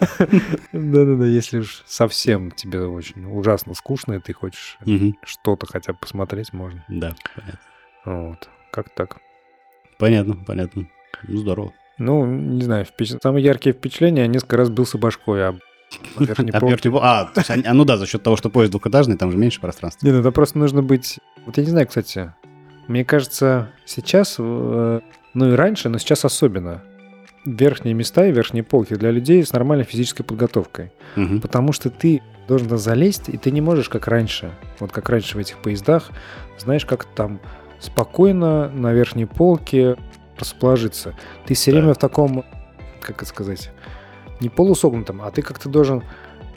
[0.72, 4.78] Да-да-да, если уж совсем тебе очень ужасно скучно, и ты хочешь
[5.24, 6.84] что-то хотя бы посмотреть, можно.
[6.88, 7.60] Да, понятно.
[8.04, 8.48] Вот.
[8.72, 9.18] Как так?
[9.98, 10.86] Понятно, понятно.
[11.26, 11.72] Ну, здорово.
[11.98, 15.56] Ну, не знаю, впеч- самые яркие впечатления, я несколько раз бился башкой об
[16.18, 19.30] верхней А, а, то есть а, ну да, за счет того, что поезд двухэтажный, там
[19.30, 20.06] же меньше пространства.
[20.06, 21.18] Не, ну это просто нужно быть...
[21.46, 22.32] Вот я не знаю, кстати,
[22.88, 25.00] мне кажется, сейчас, э,
[25.34, 26.82] ну и раньше, но сейчас особенно,
[27.44, 30.92] верхние места и верхние полки для людей с нормальной физической подготовкой.
[31.16, 31.40] Мгм.
[31.40, 35.36] Потому что ты должен туда залезть, и ты не можешь, как раньше, вот как раньше
[35.36, 36.10] в этих поездах,
[36.58, 37.40] знаешь, как там
[37.78, 39.96] спокойно на верхней полке
[40.38, 41.14] расположиться.
[41.46, 41.80] Ты все Так.
[41.80, 42.44] время в таком,
[43.00, 43.70] как это сказать,
[44.40, 46.02] не полусогнутом, а ты как-то должен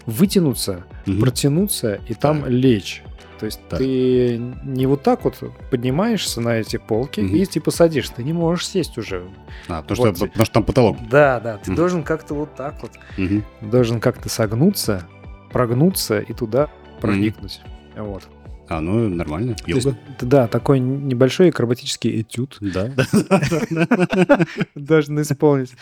[0.06, 1.20] вытянуться, Мгм.
[1.22, 2.50] протянуться и там Так.
[2.50, 3.04] лечь.
[3.40, 3.80] То есть Так.
[3.80, 7.36] ты не вот так вот поднимаешься на эти полки Мгм.
[7.36, 8.14] и типа садишься.
[8.16, 9.24] Ты не можешь сесть уже.
[9.68, 10.16] А, потому, Вот.
[10.18, 10.98] что, потому что там потолок.
[11.10, 11.58] Да, да.
[11.58, 11.76] Ты Мгм.
[11.76, 13.44] должен как-то вот так вот Мгм.
[13.62, 15.06] должен как-то согнуться,
[15.52, 16.70] прогнуться и туда
[17.02, 17.60] проникнуть.
[17.98, 18.24] Вот.
[18.70, 19.56] А, ну, нормально.
[19.68, 19.98] Есть, Йога.
[20.18, 22.92] т- да, такой небольшой акробатический этюд Да.
[24.76, 25.74] должен исполнить.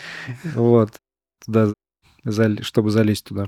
[0.54, 0.90] Вот.
[1.44, 1.72] Туда,
[2.62, 3.46] чтобы залезть туда.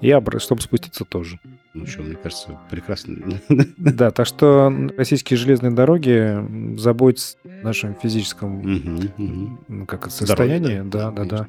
[0.00, 1.38] И обра- чтобы спуститься тоже.
[1.74, 3.40] Ну что, мне кажется, прекрасно.
[3.78, 9.58] Да, так что российские железные дороги заботятся о нашем физическом мгм.
[9.68, 10.88] ну, как это, Здоровье, состоянии.
[10.88, 11.48] да, Да, да, да.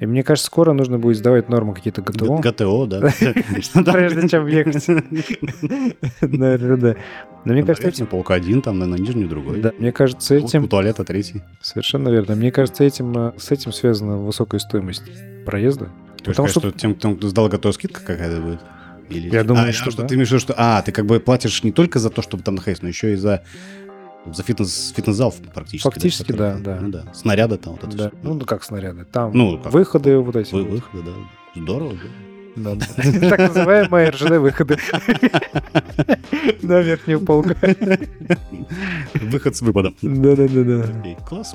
[0.00, 2.36] И мне кажется, скоро нужно будет сдавать нормы какие-то ГТО.
[2.36, 3.00] ГТО, да.
[3.92, 4.86] Прежде чем ехать.
[6.20, 6.96] Наверное, да.
[7.44, 9.60] Но мне кажется, верхнюю полку один, там на, нижнюю другой.
[9.60, 10.64] Да, мне кажется, этим...
[10.64, 11.42] У туалета третий.
[11.60, 12.36] Совершенно верно.
[12.36, 15.02] Мне кажется, этим, э, с этим связана высокая стоимость
[15.44, 15.88] проезда.
[16.22, 16.60] То есть, что...
[16.60, 18.60] что- тем, кто сдал ГТО, скидка какая-то будет?
[19.08, 19.34] Или...
[19.34, 20.06] Я думаю, А, что да.
[20.06, 20.54] ты имеешь в виду, что...
[20.56, 23.16] А, ты как бы платишь не только за то, чтобы там находиться, но еще и
[23.16, 23.42] за
[24.26, 25.88] за фитнес, фитнес-зал практически.
[25.88, 26.78] Фактически, да, который- да.
[26.80, 27.04] Ну да.
[27.14, 28.08] Снаряды там вот это Да.
[28.08, 28.18] всё.
[28.22, 29.04] Ну, ну, как снаряды.
[29.04, 29.72] Там Ну, как?
[29.72, 30.52] выходы вот эти.
[30.54, 30.70] Вы- вот.
[30.72, 31.60] выходы, да.
[31.60, 31.98] Здорово, да.
[32.56, 32.86] Да, да.
[33.30, 34.78] Так называемые РЖД-выходы.
[36.62, 37.50] На верхнюю полку.
[39.14, 39.94] Выход с выпадом.
[40.02, 41.14] Да-да-да.
[41.26, 41.54] Класс.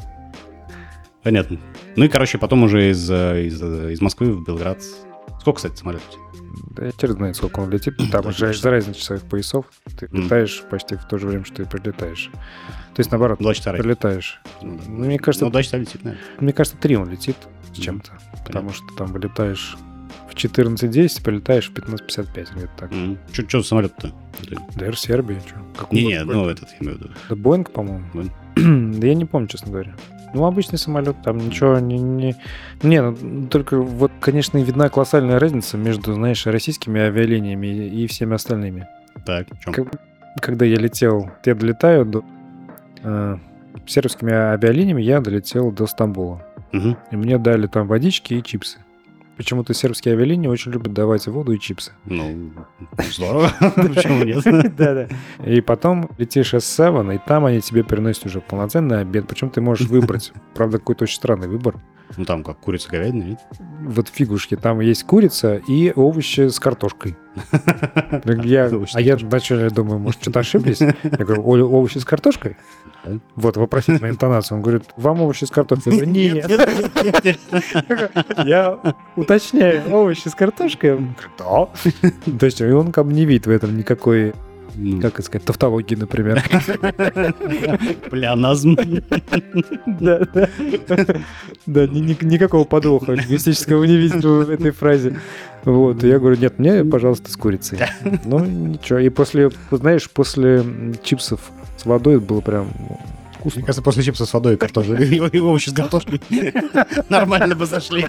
[1.24, 1.58] Понятно.
[1.96, 4.80] Ну и, короче, потом уже из, э, из, э, из Москвы в Белград.
[5.40, 6.06] Сколько, кстати, самолетов?
[6.76, 7.96] Да я черт знает, сколько он летит.
[8.12, 9.66] Там уже из-за разницы часовых поясов
[10.00, 12.30] ты летаешь почти в то же время, что и прилетаешь.
[12.96, 14.42] То есть, наоборот, Два часа прилетаешь.
[14.62, 14.84] Ну, да.
[14.88, 16.26] Ну, мне кажется, Ну, два часа летит, наверное.
[16.40, 17.38] Мне кажется, три он летит
[17.74, 18.12] с чем-то.
[18.46, 19.78] Потому что там вылетаешь
[20.30, 22.92] в 14.10, прилетаешь в 15.55, где-то так.
[23.48, 24.12] Чё за самолет-то?
[24.76, 25.88] Да, Air Serbia, что?
[25.92, 27.14] Не-не, ну этот, я имею в виду.
[27.30, 28.06] Да Боинг, по-моему.
[28.56, 29.96] да я не помню, честно говоря.
[30.34, 32.00] Ну, обычный самолет, там ничего не...
[32.00, 32.36] Не,
[32.82, 38.88] не ну, только вот, конечно, видна колоссальная разница между, знаешь, российскими авиалиниями и, всеми остальными.
[39.26, 39.74] Так, в чём?
[39.74, 40.02] Как-
[40.42, 42.24] когда я летел, я долетаю до...
[43.04, 43.38] э,
[43.86, 46.42] сербскими авиалиниями я долетел до Стамбула.
[46.72, 46.98] Мгм.
[47.12, 48.80] И мне дали там водички и чипсы.
[49.38, 51.92] Почему-то сербские авиалинии очень любят давать воду и чипсы.
[52.06, 52.52] Ну,
[52.98, 53.52] здорово.
[53.76, 54.44] Почему нет?
[54.76, 55.08] Да-да.
[55.44, 59.28] И потом летишь S7, и там они тебе приносят уже полноценный обед.
[59.28, 60.34] Причем ты можешь выбрать.
[60.54, 61.82] Правда, какой-то очень странный выбор.
[62.16, 63.40] Ну, там как курица говядина, нет?
[63.82, 67.18] Вот фигушки, там есть курица и овощи с картошкой.
[68.44, 70.80] Я- с а я вначале думаю, может, что-то ошиблись?
[70.82, 70.92] Я
[71.26, 72.58] говорю, «О- овощи с картошкой?
[73.36, 74.56] Вот, вопросительная интонация.
[74.56, 75.94] Он говорит, вам овощи с картошкой?
[75.94, 76.50] Я говорю, нет.
[78.46, 78.80] Я
[79.16, 80.96] уточняю, овощи с картошкой?
[80.96, 81.68] Он говорит, да.
[82.40, 84.34] То есть и он как бы не видит в этом никакой,
[84.76, 86.42] Ну, как это сказать, тавтологии, например.
[88.10, 88.76] Плеоназм.
[89.86, 90.50] Да, да.
[91.66, 95.20] Да, ни- ни- никакого подвоха лингвистического не видит в этой фразе.
[95.66, 97.80] Вот, и я говорю, нет, мне, пожалуйста, с курицей.
[98.26, 99.00] Ну, ничего.
[99.00, 100.64] И после, знаешь, после
[101.04, 103.62] чипсов с водой было прям ну, Мне вкусно.
[103.62, 106.22] кажется, после чипса с водой и картошкой, и и овощи с картошкой
[107.10, 108.08] нормально бы зашли.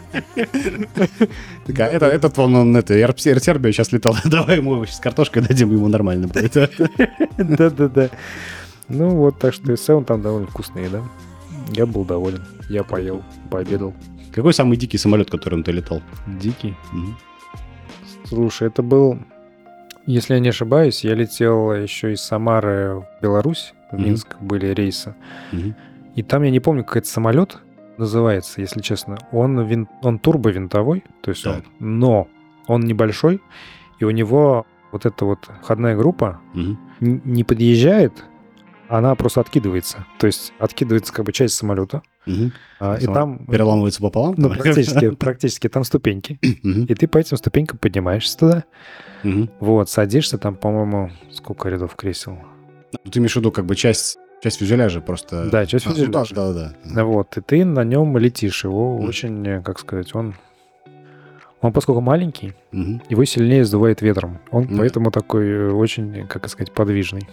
[1.66, 5.72] Такая, это, этот вон, он, это, Сербия сейчас летал, давай ему овощи с картошкой, дадим
[5.72, 6.52] ему нормально будет.
[7.38, 8.10] Да-да-да.
[8.88, 11.02] Ну вот, так что и сам там довольно вкусная еда.
[11.72, 12.44] Я был доволен.
[12.68, 13.94] Я поел, пообедал.
[14.32, 16.02] Какой самый дикий самолет, которым ты летал?
[16.26, 16.74] Дикий.
[16.92, 17.16] Мгм.
[18.24, 19.18] Слушай, это был,
[20.06, 24.04] если я не ошибаюсь, я летел еще из Самары в Беларусь, в Мгм.
[24.04, 25.14] Минск были рейсы.
[25.52, 25.74] Мгм.
[26.14, 27.58] И там я не помню, как этот самолет
[27.98, 29.18] называется, если честно.
[29.32, 29.88] Он, вин...
[30.02, 31.64] он турбовинтовой, то есть он, Так.
[31.80, 32.28] но
[32.66, 33.40] он небольшой,
[33.98, 38.24] и у него вот эта вот входная группа н- не подъезжает,
[38.88, 40.06] она просто откидывается.
[40.18, 42.02] То есть откидывается как бы часть самолета,
[42.80, 43.46] А, и там...
[43.46, 44.34] Переламывается пополам?
[44.36, 46.38] Ну, практически, практически там ступеньки.
[46.42, 48.64] И ты по этим ступенькам поднимаешься туда.
[49.60, 52.38] Вот, садишься там, по-моему, сколько рядов кресел.
[53.04, 55.50] Ну, Ты имеешь в виду как бы часть, часть фюзеляжа просто...
[55.50, 56.34] Да, часть А, ну фюзеляжа.
[56.34, 57.04] Да, да, да.
[57.04, 58.64] Вот, и ты на нем летишь.
[58.64, 59.08] Его Мгм.
[59.08, 60.34] очень, как сказать, он...
[61.60, 63.02] Он, поскольку маленький, Мгм.
[63.08, 64.38] его сильнее сдувает ветром.
[64.50, 64.76] Он да.
[64.78, 67.26] поэтому такой э, очень, как сказать, подвижный.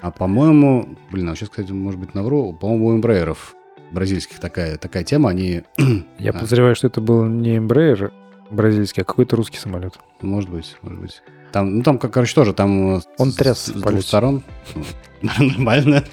[0.00, 3.54] А по-моему, блин, а сейчас, кстати, может быть, навру, по-моему, у эмбрейеров
[3.94, 5.62] бразильских такая, такая тема, они,
[6.18, 6.32] Я А.
[6.34, 8.12] подозреваю, что это был не Embraer
[8.50, 9.94] бразильский, а какой-то русский самолет.
[10.20, 11.22] может быть, может быть.
[11.52, 12.96] Там, ну там, короче, тоже там...
[12.96, 14.42] э, Он с- тряс с, в двух сторон.
[15.22, 16.04] Ну, Нормально.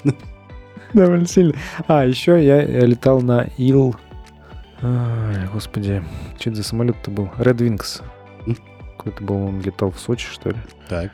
[0.94, 1.54] Довольно сильно.
[1.88, 3.96] А, еще я, я летал на Ил...
[4.84, 6.04] Ай, господи,
[6.40, 7.30] что это за самолет-то был?
[7.38, 8.02] Red Wings.
[8.98, 10.56] Какой-то был, он летал в Сочи, что ли?
[10.90, 11.12] Так.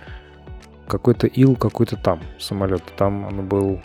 [0.87, 2.83] Какой-то Ил, какой-то там самолет.
[2.97, 3.81] Там он был...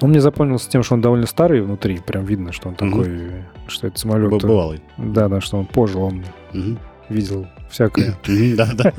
[0.00, 1.98] Он мне запомнился тем, что он довольно старый внутри.
[2.04, 4.30] Прям видно, что он такой, что это самолет.
[4.30, 4.80] Бывалый.
[4.96, 6.78] Да, да, что он пожил, он Мгм.
[7.08, 8.14] видел всякое.
[8.56, 8.92] Да, да.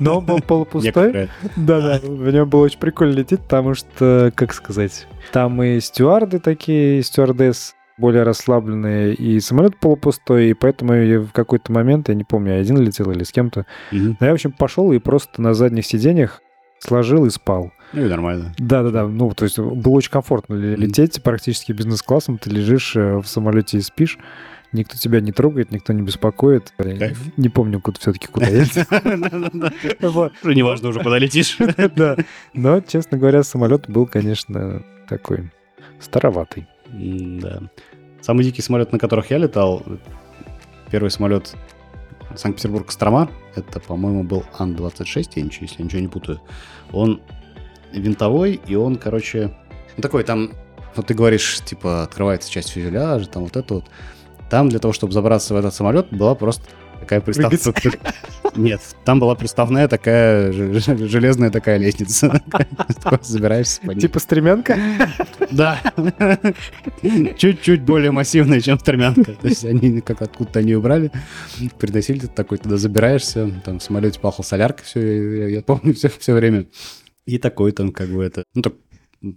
[0.00, 1.28] Но он был полупустой.
[1.56, 6.38] Да, да, в нем было очень прикольно лететь, потому что, как сказать, там и стюарды
[6.40, 12.14] такие, и стюардесс более расслабленные, и самолет полупустой, и поэтому я в какой-то момент, я
[12.14, 14.16] не помню, я один летел или с кем-то, Мгм.
[14.18, 16.40] но я, в общем, пошел и просто на задних сиденьях
[16.80, 17.70] сложил и спал.
[17.92, 18.54] Ну и нормально.
[18.58, 23.78] Да-да-да, ну, то есть было очень комфортно лететь практически бизнес-классом, ты лежишь э, в самолете
[23.78, 24.18] и спишь,
[24.72, 26.72] никто тебя не трогает, никто не беспокоит.
[26.78, 27.18] Я Кайф.
[27.36, 28.84] Не помню, куда все-таки куда ездил.
[30.00, 30.32] Вот.
[30.42, 31.58] Уже куда летишь.
[31.96, 32.16] Да.
[32.54, 35.50] Но, честно говоря, самолет был, конечно, такой
[36.00, 36.66] староватый.
[36.88, 37.62] Да.
[38.20, 39.84] Самый дикий самолет, на которых я летал,
[40.90, 41.54] первый самолет
[42.36, 46.40] Санкт-Петербург-Кострома, это, по-моему, был Ан-26, я ничего, если я ничего не путаю.
[46.92, 47.20] Он
[47.92, 49.52] винтовой, и он, короче,
[49.96, 50.52] ну, такой там,
[50.96, 53.84] вот ты говоришь, типа, открывается часть фюзеляжа, там вот это вот.
[54.50, 56.64] Там для того, чтобы забраться в этот самолет, была просто
[57.00, 57.90] такая приставка.
[58.54, 62.42] Нет, там была приставная такая железная такая лестница.
[63.22, 64.00] Забираешься по ней.
[64.00, 64.78] Типа стремянка?
[65.50, 65.80] Да.
[67.38, 69.32] Чуть-чуть более массивная, чем стремянка.
[69.32, 71.10] То есть они как откуда-то они убрали,
[71.78, 76.34] приносили, такой туда забираешься, там в самолете пахло соляркой, все, я, я помню все, все
[76.34, 76.66] время.
[77.26, 78.74] И такой там как бы это, ну так,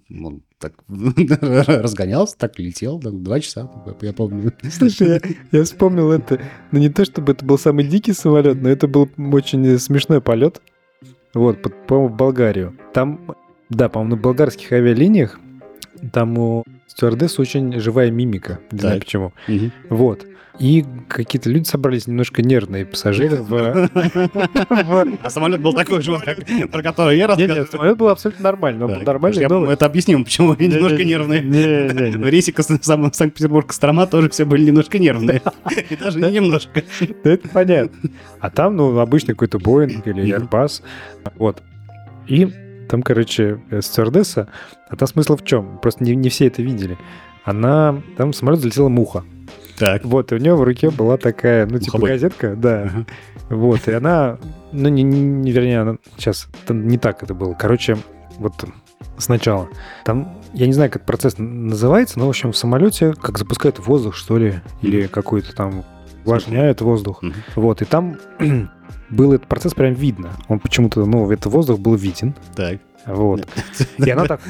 [0.09, 3.69] он так разгонялся, так летел, там, два часа,
[4.01, 4.51] я помню.
[4.71, 5.19] Слушай, я,
[5.51, 6.41] я вспомнил это.
[6.71, 10.61] Ну, не то, чтобы это был самый дикий самолет, но это был очень смешной полет.
[11.33, 12.77] Вот, по- по-моему, в Болгарию.
[12.93, 13.35] Там,
[13.69, 15.39] да, по-моему, на болгарских авиалиниях
[16.11, 18.59] там у стюардесс очень живая мимика.
[18.71, 19.05] Не знаю Так.
[19.05, 19.33] почему.
[19.47, 19.71] Мгм.
[19.89, 20.25] Вот.
[20.57, 23.89] И какие-то люди собрались немножко нервные пассажиры в...
[25.21, 26.17] А самолет был такой же,
[26.71, 27.67] про который я рассказывал.
[27.67, 28.85] самолет был абсолютно нормальный.
[28.85, 31.41] Он был нормальный, я- но- Это объясним, почему они немножко нервные.
[31.41, 35.41] В рейсе Санкт-Петербург-Кострома тоже все были немножко нервные.
[35.89, 36.83] И даже не немножко.
[37.25, 38.09] Это понятно.
[38.39, 40.37] А там, ну, обычный какой-то Боинг или.
[40.37, 40.81] Airbus.
[41.35, 41.61] Вот.
[42.27, 42.47] И
[42.89, 44.47] там, короче, э, стюардесса,
[44.89, 45.79] а там смысл в чем?
[45.81, 46.97] Просто не, не все это видели.
[47.43, 49.23] Она, там в самолет залетела муха.
[49.77, 50.05] Так.
[50.05, 52.09] Вот, и у нее в руке была такая, ну, типа Мухобой.
[52.11, 52.83] газетка, да.
[52.83, 53.05] Ага.
[53.49, 54.37] Вот, и она,
[54.71, 57.53] ну, не, не- не- вернее, она, сейчас, не так это было.
[57.53, 57.97] Короче,
[58.37, 58.53] вот
[59.17, 59.67] сначала.
[60.05, 64.15] Там, я не знаю, как процесс называется, но, в общем, в самолете как запускают воздух,
[64.15, 65.83] что ли, или какой-то там
[66.23, 67.21] увлажняют воздух.
[67.21, 67.33] Мгм.
[67.55, 68.17] Вот, и там
[69.09, 70.31] был этот процесс прям видно.
[70.47, 72.35] Он почему-то, ну, этот воздух был виден.
[72.55, 72.79] Так.
[73.05, 73.47] Вот.
[73.97, 74.41] И она так...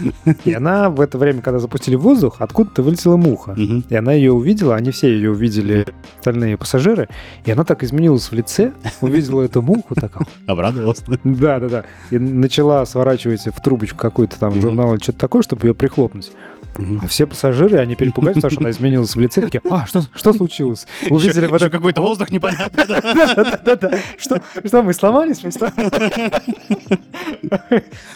[0.46, 3.54] И она в это время, когда запустили воздух, откуда-то вылетела муха.
[3.58, 3.84] Мгм.
[3.90, 5.86] И она ее увидела, они все ее увидели,
[6.18, 7.10] остальные пассажиры,
[7.44, 10.14] и она так изменилась в лице, увидела эту муху, так,
[10.48, 11.04] Обрадовался.
[11.24, 15.68] да, да, да, и начала сворачивать в трубочку какой-то там журнал или что-то такое, чтобы
[15.68, 16.32] ее прихлопнуть.
[16.78, 20.34] А все пассажиры, они перепугались, потому что она изменилась в лице, такие, а, что, что
[20.38, 20.88] случилось?
[21.10, 22.86] Увидели вот какой-то воздух непонятный.
[22.86, 23.02] да.
[23.66, 23.98] Да-да-да.
[24.18, 25.42] Что, что, мы сломались?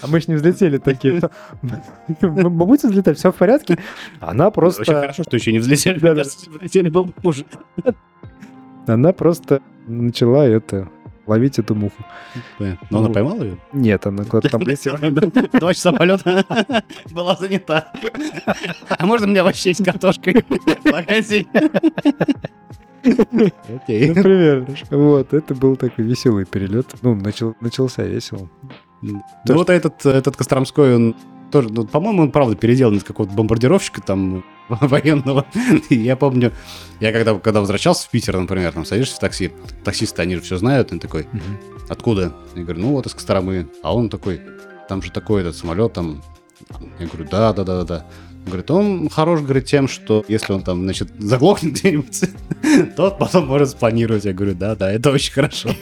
[0.02, 1.22] А мы ж не взлетели такие.
[2.22, 3.80] Мы будем взлетать, все в порядке?
[4.20, 4.84] Она Очень просто...
[4.86, 6.00] хорошо, что еще не взлетели.
[6.18, 7.46] Если бы взлетели, было бы хуже.
[8.88, 10.90] Она просто начала это
[11.30, 12.04] ловить эту муху.
[12.90, 13.58] Но она поймала ее?
[13.72, 14.98] Нет, она куда-то там летела.
[15.60, 16.46] Два часа полета
[17.12, 17.94] была занята.
[18.90, 20.44] А можно мне овощей с картошкой?
[23.04, 24.10] Окей.
[24.10, 24.68] Например.
[24.90, 26.88] Вот, это был такой веселый перелет.
[27.02, 28.50] Ну, начал, начался весело.
[29.02, 31.16] Ну вот этот, этот Костромской, он
[31.52, 35.46] тоже, ну, по-моему, он правда переделан из какого-то бомбардировщика там военного.
[35.90, 36.54] Я помню,
[37.00, 39.52] я когда, когда возвращался в Питер, например, там садишься в такси,
[39.84, 41.28] таксисты, они же все знают, они такой,
[41.88, 42.34] откуда?
[42.56, 43.68] Я говорю, ну вот из Костромы.
[43.84, 44.42] А он такой,
[44.88, 46.22] там же такой этот самолет, там...
[47.00, 48.06] Я говорю, да, да, да, да, да.
[48.40, 52.22] Он говорит, он хорош, говорит, тем, что если он там, значит, заглохнет где-нибудь,
[52.96, 54.26] то потом может спланировать.
[54.26, 55.70] Я говорю, да, да, это очень хорошо.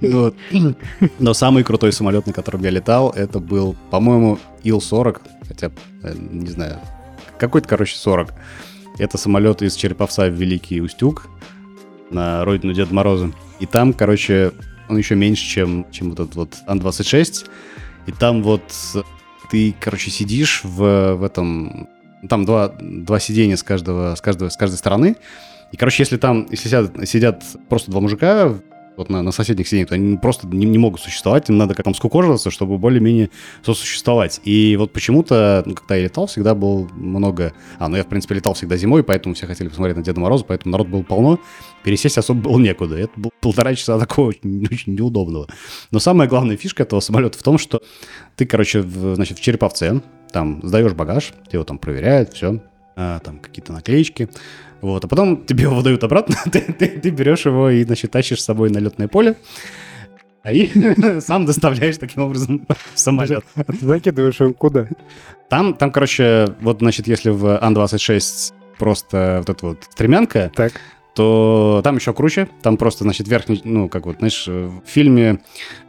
[0.00, 0.36] Вот.
[1.18, 5.70] Но самый крутой самолет, на котором я летал, это был, по-моему, Ил-40, хотя,
[6.02, 6.78] э, не знаю,
[7.38, 8.32] какой-то, короче, 40.
[8.98, 11.28] Это самолет из Череповца в Великий Устюг
[12.10, 13.32] на родину Деда Мороза.
[13.60, 14.52] И там, короче,
[14.88, 17.46] он еще меньше, чем, чем вот этот вот Ан-26.
[18.06, 18.62] И там вот
[19.50, 21.88] ты, короче, сидишь в, в этом...
[22.28, 25.16] Там два, два сиденья с, каждого, с, каждого, с каждой стороны.
[25.74, 28.54] И, короче, если там, если сидят, сидят просто два мужика
[28.96, 31.96] вот на, на соседних сиденьях, они просто не, не могут существовать, им надо как там
[31.96, 33.30] скукоживаться, чтобы более-менее
[33.64, 34.40] сосуществовать.
[34.44, 37.54] И вот почему-то, ну, когда я летал, всегда было много...
[37.80, 40.44] А, ну я, в принципе, летал всегда зимой, поэтому все хотели посмотреть на Деда Мороза,
[40.44, 41.40] поэтому народ был полно,
[41.82, 42.96] пересесть особо было некуда.
[42.96, 45.48] Это было полтора часа такого очень, очень неудобного.
[45.90, 47.82] Но самая главная фишка этого самолета в том, что
[48.36, 52.60] ты, короче, в, значит, в Череповце, там сдаешь багаж, тебе его там проверяют, все,
[52.96, 54.28] а, там какие-то наклеечки,
[54.84, 58.40] вот, а потом тебе его выдают обратно, ты, ты, ты берешь его и, значит, тащишь
[58.40, 59.36] с собой на летное поле,
[60.42, 60.68] а и
[61.20, 63.44] сам доставляешь таким образом в самолет.
[63.56, 64.88] А ты закидываешь его куда?
[65.48, 70.72] Там, там, короче, вот, значит, если в Ан-26 просто вот эта вот стремянка, Так.
[71.14, 72.48] то там еще круче.
[72.62, 75.40] Там просто, значит, верхний, ну, как вот, знаешь, в фильме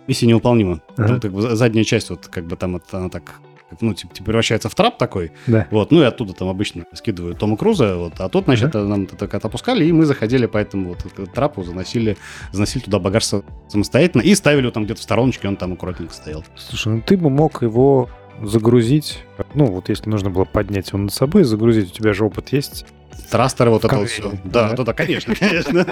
[0.07, 0.81] «Миссия невыполнима».
[0.97, 1.13] Ага.
[1.15, 3.41] Тут как бы задняя часть, вот, как бы там вот она так,
[3.81, 5.67] ну, типа, превращается в трап такой, Да.
[5.71, 9.15] вот, ну, и оттуда там обычно скидывают Тома Круза, вот, а тут, значит, нам это
[9.15, 12.17] так отпускали, и мы заходили по этому вот трапу, заносили,
[12.51, 13.25] заносили туда багаж
[13.67, 16.43] самостоятельно и ставили его там где-то в стороночке, он там аккуратненько стоял.
[16.55, 18.09] Слушай, ну ты бы мог его
[18.41, 22.49] загрузить, ну вот если нужно было поднять его над собой, загрузить, у тебя же опыт
[22.53, 22.85] есть.
[23.29, 24.31] Трастеры, вот это все.
[24.43, 24.83] Да, да.
[24.83, 25.85] да, конечно, конечно.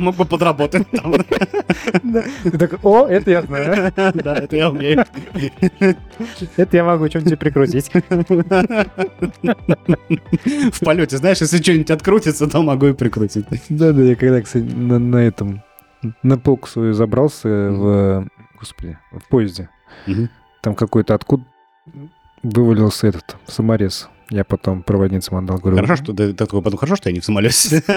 [0.00, 1.14] Мог бы подработать там.
[2.42, 5.04] Ты такой, о, это я знаю, Да, это я умею.
[6.56, 7.90] это я могу что-нибудь прикрутить.
[10.72, 13.46] В полете, знаешь, если что-нибудь открутится, то могу и прикрутить.
[13.68, 15.62] Да-да, я когда, кстати, на, этом,
[16.22, 19.68] на полку свою забрался в, господи, в поезде,
[20.62, 21.44] там какой-то откуда
[22.42, 24.08] вывалился этот саморез.
[24.30, 25.76] Я потом проводницам отдал, говорю.
[25.76, 27.82] Хорошо, что ты такой потом хорошо, что я не в самолете.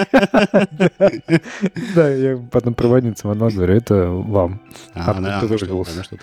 [1.94, 4.60] Да, я потом проводницам отдал, говорю, это вам.
[4.94, 6.22] А, она- ты что-то.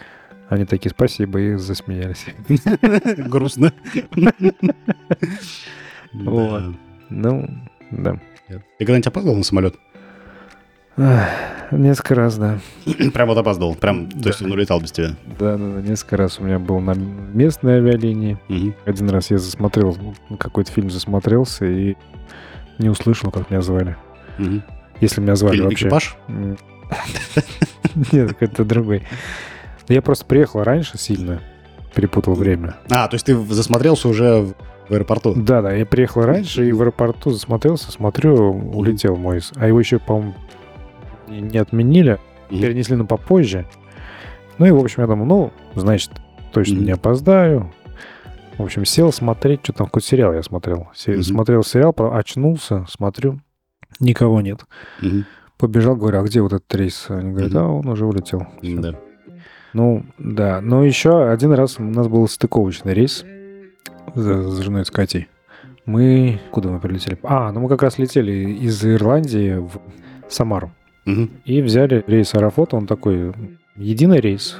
[0.49, 2.26] Они такие, спасибо, и засмеялись.
[3.30, 3.74] Грустно.
[6.14, 6.64] Вот.
[7.10, 7.49] Ну,
[7.91, 8.18] да.
[8.47, 9.76] Ты когда-нибудь опаздывал на самолет?
[11.72, 12.60] Несколько раз, да.
[13.14, 13.76] Прям вот опаздывал.
[13.76, 15.10] Прям, то есть он улетал без тебя.
[15.39, 18.38] Да, да, да, несколько раз у меня был на местной авиалинии.
[18.86, 19.98] Один раз я засмотрел,
[20.39, 21.95] какой-то фильм засмотрелся и
[22.80, 23.95] не услышал, как меня звали.
[25.00, 25.86] Если меня звали Фильм вообще.
[25.86, 26.18] «Экипаж»?
[28.12, 29.04] Нет, какой-то другой.
[29.88, 31.41] Я просто приехал раньше сильно,
[31.93, 32.76] перепутал время.
[32.89, 34.54] А, то есть ты засмотрелся уже
[34.89, 35.34] в аэропорту?
[35.36, 38.36] Да, да, я приехал раньше и в аэропорту засмотрелся, смотрю,
[38.74, 39.41] улетел мой.
[39.56, 40.36] А его еще, по-моему,
[41.28, 42.19] не отменили,
[42.49, 42.61] Мгм.
[42.61, 43.65] перенесли на попозже.
[44.57, 46.11] Ну и, в общем, я думал, ну, значит,
[46.53, 46.86] точно Мгм.
[46.86, 47.71] не опоздаю.
[48.57, 50.88] В общем, сел смотреть, что там, какой сериал я смотрел.
[51.07, 51.21] Мгм.
[51.23, 53.39] Смотрел сериал, очнулся, смотрю,
[53.99, 54.61] никого нет.
[55.01, 55.25] Мгм.
[55.57, 57.05] Побежал, говорю, а где вот этот рейс?
[57.09, 57.59] Они говорят, Мгм.
[57.59, 58.47] а он уже улетел.
[58.61, 58.80] Всё.
[58.82, 58.93] Да.
[59.73, 60.59] Ну, да.
[60.61, 63.25] Но еще один раз у нас был стыковочный рейс
[64.15, 65.28] с, с женой с Катей.
[65.86, 66.39] Мы...
[66.51, 67.17] Куда мы прилетели?
[67.23, 69.80] А, ну мы как раз летели из Ирландии в
[70.30, 70.71] Самару.
[71.08, 71.32] Мгм.
[71.45, 73.34] И взяли рейс Аэрофлота, он такой
[73.76, 74.58] единый рейс.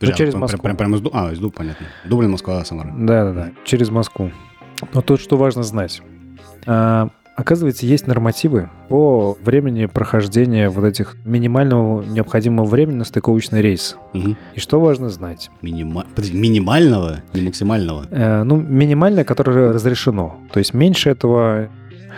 [0.00, 0.62] Ну, через прям- Москву.
[0.62, 1.86] Прям, прям из Ду- А, из Ду, понятно.
[2.04, 2.92] Дублин, Москва, Самара.
[2.98, 4.30] Да-да-да, через Москву.
[4.92, 6.02] Но тут что важно знать.
[6.66, 13.96] А, оказывается, есть нормативы по времени прохождения вот этих минимального необходимого времени на стыковочный рейс.
[14.12, 14.36] Мгм.
[14.54, 15.50] И что важно знать?
[15.62, 18.06] Минима- Подожди, минимального, не максимального.
[18.10, 20.36] Э, ну, минимальное, которое разрешено.
[20.52, 21.68] То есть меньше этого...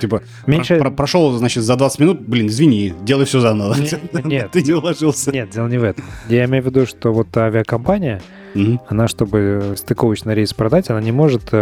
[0.01, 0.79] Типа, Меньше...
[0.79, 3.75] про- прошел, значит, за 20 минут, блин, извини, делай все заново.
[4.13, 4.51] Не- нет.
[4.53, 5.31] Ты не уложился.
[5.33, 6.05] Нет, дело не в этом.
[6.29, 8.21] Я имею в виду, что вот авиакомпания,
[8.55, 8.81] Мгм.
[8.89, 11.53] она, чтобы стыковочный рейс продать, она не может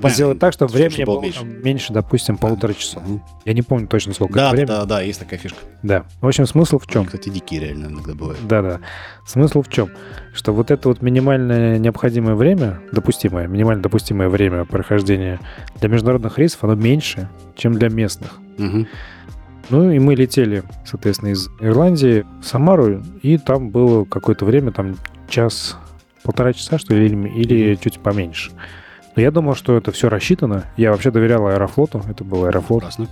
[0.00, 0.14] э, Понятно.
[0.16, 1.44] сделать так, чтобы времени было меньше.
[1.44, 1.92] меньше.
[1.92, 3.02] допустим, полутора часов.
[3.06, 3.22] Мгм.
[3.44, 4.66] Я не помню точно, сколько Да, да, времени.
[4.66, 5.58] да, да, есть такая фишка.
[5.82, 6.04] Да.
[6.20, 7.06] В общем, смысл в чем?
[7.06, 8.40] Кстати, дикие реально иногда бывают.
[8.46, 8.80] Да-да.
[9.26, 9.90] Смысл в чем?
[10.34, 15.40] Что вот это вот минимальное необходимое время, допустимое, минимально допустимое время прохождения
[15.80, 18.38] для международных рейсов, оно меньше, чем для местных.
[18.58, 18.86] Мгм.
[19.70, 24.96] Ну и мы летели, соответственно, из Ирландии в Самару, и там было какое-то время, там
[25.28, 25.76] час,
[26.24, 28.50] полтора часа, что ли, или, или чуть поменьше.
[29.16, 30.64] Но я думал, что это все рассчитано.
[30.76, 32.82] Я вообще доверял Аэрофлоту, это был Аэрофлот.
[32.82, 33.06] Классно.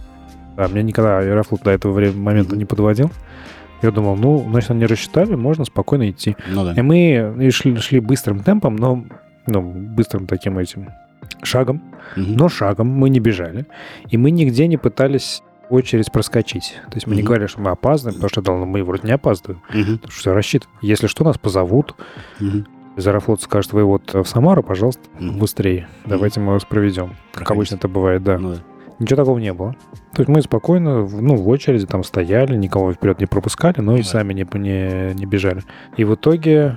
[0.56, 3.10] Да, меня никогда Аэрофлот до этого времени, момента не подводил.
[3.82, 6.36] Я думал, ну, значит, они рассчитали, можно спокойно идти.
[6.48, 6.72] Ну да.
[6.74, 9.04] И мы и шли, шли быстрым темпом, но
[9.46, 10.88] ну, быстрым таким этим
[11.42, 11.82] шагом.
[12.16, 12.36] Мгм.
[12.36, 13.66] Но шагом мы не бежали.
[14.10, 16.76] И мы нигде не пытались очередь проскочить.
[16.90, 17.26] То есть мы не Мгм.
[17.28, 19.62] говорили, что мы опаздываем, потому что да, ну, мы вроде не опаздываем.
[19.72, 19.98] Мгм.
[19.98, 20.72] Потому что все рассчитано.
[20.82, 21.94] Если что, нас позовут.
[22.40, 22.66] Мгм.
[22.98, 25.38] Из Аэрофлота скажет, вы вот в Самару, пожалуйста, Мгм.
[25.38, 25.86] быстрее.
[26.04, 27.10] Давайте мы вас проведем.
[27.32, 27.52] Как Проходите.
[27.54, 28.38] обычно это бывает, да.
[28.38, 28.58] Ну да.
[28.98, 29.76] Ничего такого не было.
[30.14, 34.02] То есть мы спокойно, ну, в очереди там стояли, никого вперед не пропускали, но и
[34.02, 34.08] Да.
[34.08, 35.62] сами не, не, не бежали.
[35.96, 36.76] И в итоге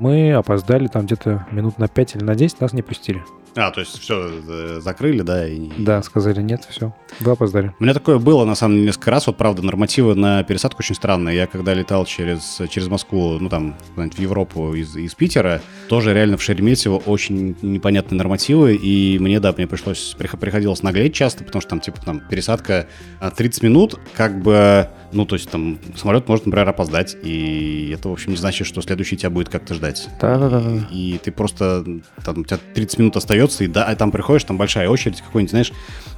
[0.00, 3.22] мы опоздали там где-то минут на 5 или на 10, нас не пустили.
[3.56, 5.46] А, то есть все закрыли, да?
[5.48, 5.70] И...
[5.78, 6.94] Да, сказали нет, все.
[7.20, 7.74] Вы опоздали.
[7.78, 9.26] У меня такое было, на самом деле, несколько раз.
[9.26, 11.36] Вот, правда, нормативы на пересадку очень странные.
[11.36, 16.36] Я когда летал через, через Москву, ну, там, в Европу из, из Питера, тоже реально
[16.36, 18.76] в Шереметьево очень непонятные нормативы.
[18.76, 22.86] И мне, да, мне пришлось, приходилось наглеть часто, потому что там, типа, там, пересадка
[23.36, 27.16] 30 минут, как бы, ну, то есть, там, самолет может, например, опоздать.
[27.22, 30.08] И это, в общем, не значит, что следующий тебя будет как-то ждать.
[30.20, 30.86] Да-да-да.
[30.90, 31.84] И, и ты просто,
[32.24, 35.50] там, у тебя 30 минут остается, и да, а там приходишь, там большая очередь, какой-нибудь,
[35.50, 35.72] знаешь,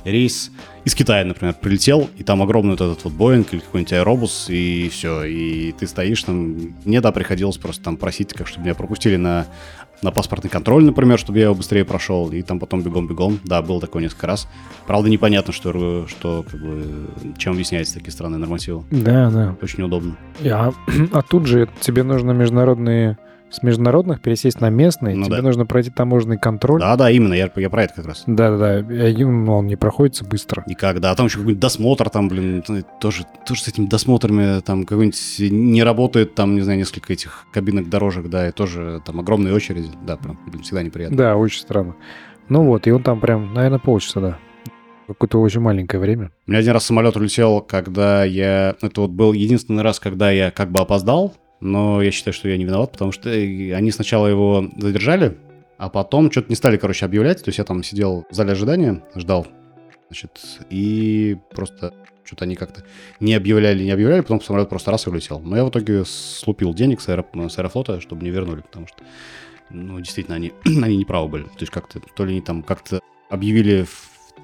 [0.04, 0.50] рейс
[0.84, 4.88] из Китая, например, прилетел, и там огромный вот этот вот Боинг или какой-нибудь аэробус, и
[4.88, 9.16] все, и ты стоишь там, мне, да, приходилось просто там просить, как чтобы меня пропустили
[9.16, 9.46] на,
[10.02, 13.80] на паспортный контроль, например, чтобы я его быстрее прошел, и там потом бегом-бегом, да, был
[13.80, 14.48] такой несколько раз.
[14.86, 18.84] Правда, непонятно, что, что как бы, чем объясняется такие странные нормативы.
[18.90, 19.56] Да, да.
[19.62, 20.16] Очень неудобно.
[20.44, 20.72] А,
[21.12, 23.18] а тут же тебе нужно международные
[23.52, 25.42] с международных пересесть на местный, ну, тебе да.
[25.42, 26.80] нужно пройти таможенный контроль.
[26.80, 28.24] Да, да, именно, я, я про это как раз.
[28.26, 29.26] Да, да, да.
[29.26, 30.64] Он не проходится быстро.
[30.66, 31.10] Никак, да.
[31.10, 32.64] А там еще какой-нибудь досмотр, там, блин,
[33.00, 37.88] тоже, тоже с этими досмотрами, там какой-нибудь не работает, там, не знаю, несколько этих кабинок
[37.90, 41.16] дорожек, да, и тоже там огромные очереди, да, прям, блин, всегда неприятно.
[41.16, 41.94] Да, очень странно.
[42.48, 44.38] Ну вот, и он там прям, наверное, полчаса, да.
[45.08, 46.30] Какое-то очень маленькое время.
[46.46, 48.76] У меня один раз самолет улетел, когда я...
[48.80, 52.56] Это вот был единственный раз, когда я как бы опоздал, но я считаю, что я
[52.56, 55.38] не виноват, потому что э, они сначала его задержали,
[55.78, 57.42] а потом что-то не стали, короче, объявлять.
[57.42, 59.46] То есть я там сидел в зале ожидания, ждал,
[60.08, 60.40] значит,
[60.70, 61.94] и просто
[62.24, 62.82] что-то они как-то
[63.20, 65.38] не объявляли, не объявляли, потом самолет просто раз и улетел.
[65.38, 67.28] Но я в итоге слупил денег с, аэроп...
[67.48, 68.96] с аэрофлота, чтобы не вернули, потому что,
[69.70, 71.44] ну, действительно, они, они не правы были.
[71.44, 73.00] То есть как-то, то ли они там как-то
[73.30, 73.86] объявили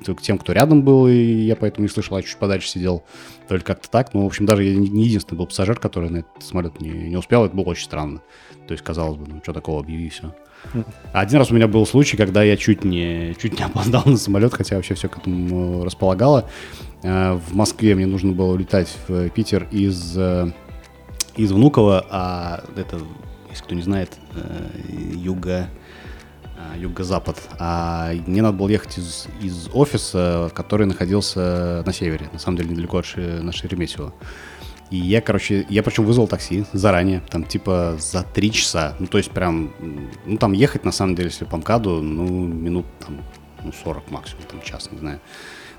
[0.05, 3.05] к тем, кто рядом был, и я поэтому не слышал, а чуть подальше сидел.
[3.49, 4.15] Только как-то так.
[4.15, 7.17] Ну, в общем, даже я не единственный был пассажир, который на этот самолет не, не
[7.17, 7.45] успел.
[7.45, 8.21] Это было очень странно.
[8.67, 10.35] То есть, казалось бы, ну, что такого, объяви все.
[11.13, 14.55] Один раз у меня был случай, когда я чуть не, чуть не опоздал на самолет,
[14.55, 16.49] хотя вообще все к этому располагало.
[17.03, 20.53] Э, в Москве мне нужно было улетать в Питер из, э,
[21.37, 23.01] из Внуково, а это,
[23.51, 24.69] если кто не знает, э,
[25.15, 25.69] юго а,
[26.77, 27.37] юго-запад.
[27.59, 32.71] А мне надо было ехать из, из офиса, который находился на севере, на самом деле
[32.71, 34.13] недалеко от на Шереметьево.
[34.91, 38.97] И я, короче, я причем вызвал такси заранее, там типа за три часа.
[38.99, 39.71] Ну, то есть прям,
[40.25, 43.19] ну там ехать на самом деле, если по МКАДу, ну, минут там,
[43.63, 45.21] ну, 40 максимум, там час, не знаю.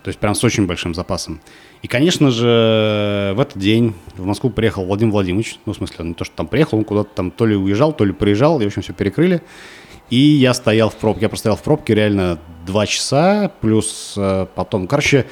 [0.03, 1.41] То есть прям с очень большим запасом.
[1.81, 5.59] И, конечно же, в этот день в Москву приехал Владимир Владимирович.
[5.65, 7.93] Ну, в смысле, он не то, что там приехал, он куда-то там то ли уезжал,
[7.93, 9.41] то ли приезжал, и, в общем, все перекрыли.
[10.09, 14.87] И я стоял в пробке, я простоял в пробке реально два часа, плюс э, потом,
[14.87, 15.27] короче,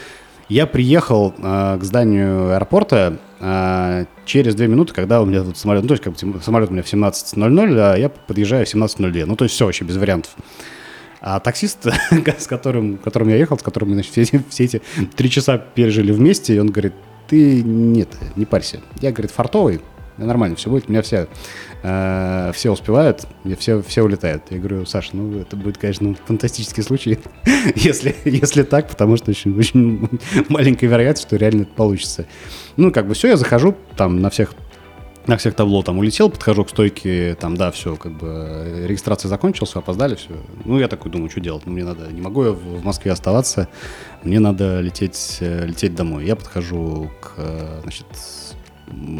[0.49, 5.82] я приехал э, к зданию аэропорта э, через две минуты, когда у меня тут самолет,
[5.84, 9.25] ну, то есть как бы самолет у меня в 17.00, а я подъезжаю в 17.02,
[9.25, 10.36] ну, то есть все вообще без вариантов.
[11.21, 11.88] А таксист,
[12.38, 14.82] с которым, которым я ехал, с которым мы, значит, все эти, все эти
[15.15, 16.93] три часа пережили вместе, и он говорит,
[17.28, 18.80] ты нет, не парься.
[19.01, 19.82] Я, говорит, фартовый,
[20.18, 21.28] нормально все будет, у меня вся
[21.84, 23.26] э, все успевают,
[23.57, 24.43] все, все улетают.
[24.49, 27.20] Я говорю, Саша, ну это будет, конечно, фантастический случай,
[27.76, 30.09] если, если так, потому что очень, очень
[30.49, 32.26] маленькая вероятность, что реально это получится.
[32.76, 34.53] Ну, как бы все, я захожу там на всех
[35.28, 39.76] на всех табло там улетел, подхожу к стойке, там, да, все, как бы, регистрация закончилась,
[39.76, 40.30] опоздали, все.
[40.63, 41.63] Ну, я такой думаю, что делать?
[41.65, 43.68] Ну, мне надо, не могу я в Москве оставаться,
[44.24, 46.26] мне надо лететь, э, лететь домой.
[46.26, 48.05] Я подхожу к, э, значит,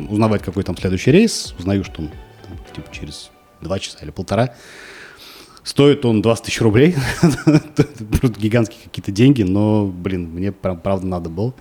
[0.10, 2.12] узнавать, какой там следующий рейс, узнаю, что он
[2.74, 4.54] типа через два часа или полтора.
[5.64, 6.96] Стоит он 20 тысяч рублей,
[8.22, 11.54] просто гигантские какие-то деньги, но, блин, мне правда надо было.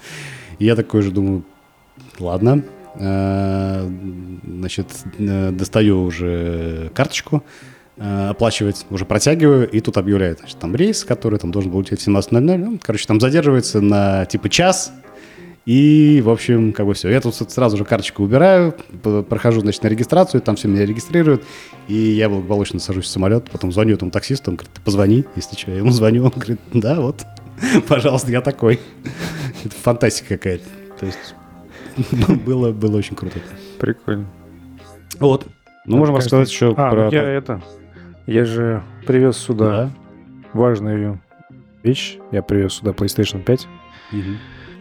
[0.60, 1.44] И я такой же думаю,
[2.20, 2.62] ладно,
[2.94, 3.90] э,
[4.44, 4.86] значит,
[5.18, 7.42] э, достаю уже карточку,
[7.96, 12.00] э, оплачивать, уже протягиваю, и тут объявляют, значит, там рейс, который там должен был улететь
[12.00, 14.92] в 17.00, ну, короче, там задерживается на типа час,
[15.66, 17.10] и, в общем, как бы все.
[17.10, 18.72] Я тут сразу же карточку убираю,
[19.28, 21.42] прохожу, значит, на регистрацию, там все меня регистрируют,
[21.88, 25.56] и я благополучно сажусь в самолет, потом звоню этому таксисту, он говорит, ты позвони, если
[25.56, 25.72] что.
[25.72, 27.24] Я ему звоню, он говорит, да, вот,
[27.88, 28.78] пожалуйста, я такой.
[29.64, 30.64] Это фантастика какая-то.
[31.00, 31.34] То есть
[32.46, 33.40] было, было очень круто.
[33.78, 34.26] Прикольно.
[35.18, 35.46] Вот.
[35.84, 37.08] Ну, можем рассказать еще а, про...
[37.10, 37.62] я это...
[38.26, 39.90] Я же привез сюда да.
[40.52, 41.20] важную
[41.84, 42.18] вещь.
[42.32, 43.68] Я привез сюда PlayStation 5.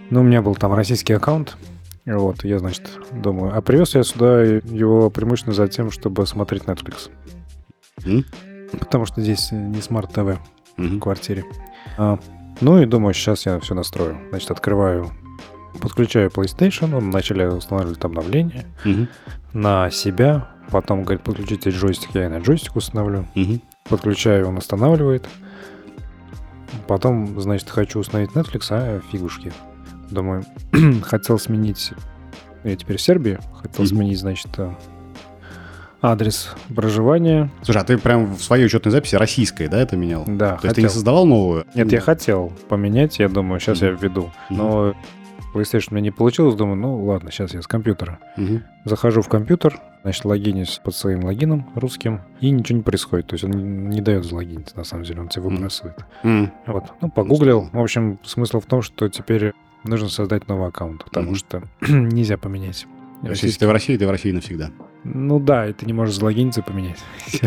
[0.10, 1.58] Ну, у меня был там российский аккаунт.
[2.06, 3.58] Вот, я, значит, думаю.
[3.58, 7.10] А привез я сюда его преимущественно за тем, чтобы смотреть Netflix.
[8.00, 8.26] Mm?
[8.78, 10.98] Потому что здесь не смарт-ТВ mm-hmm.
[10.98, 11.46] в квартире.
[11.98, 12.20] А,
[12.62, 14.20] ну и думаю, сейчас я все настрою.
[14.30, 15.12] Значит, открываю,
[15.82, 19.08] подключаю PlayStation, он вначале устанавливает обновление mm-hmm.
[19.54, 23.26] на себя, потом говорит, подключите джойстик, я и на джойстик установлю.
[23.36, 23.62] Mm-hmm.
[23.90, 25.28] Подключаю, он устанавливает.
[26.88, 29.52] Потом, значит, хочу установить Netflix, а фигушки.
[30.16, 30.44] Думаю,
[31.04, 31.92] хотел сменить...
[32.64, 33.38] Я теперь в Сербии.
[33.62, 33.96] Хотел Мгм.
[33.96, 34.74] сменить, значит, э,
[36.02, 37.52] адрес проживания.
[37.62, 40.24] Слушай, а ты прям в своей учетной записи российской, да, это менял?
[40.26, 40.90] Да, То есть ты не хотел.
[40.90, 41.66] создавал новую?
[41.76, 43.98] Нет, я хотел поменять, я думаю, сейчас я Мгм.
[44.00, 44.32] введу.
[44.50, 44.94] Но
[45.54, 48.18] PlayStation у меня не получилось, думаю, ну ладно, сейчас я с компьютера.
[48.36, 48.64] Мгм.
[48.84, 53.28] Захожу в компьютер, значит, логинюсь под своим логином русским, и ничего не происходит.
[53.28, 55.98] То есть он не дает залогиниться, на самом деле, он тебя выбрасывает.
[56.24, 56.52] М.
[56.66, 57.70] Вот, ну, погуглил.
[57.72, 59.54] В общем, смысл в том, что теперь
[59.86, 61.36] нужно создать новый аккаунт, потому Мгм.
[61.36, 62.86] что нельзя поменять.
[63.22, 64.72] То есть если ты в России, ты в России навсегда.
[65.04, 67.04] Ну да, и ты не можешь залогиниться и поменять.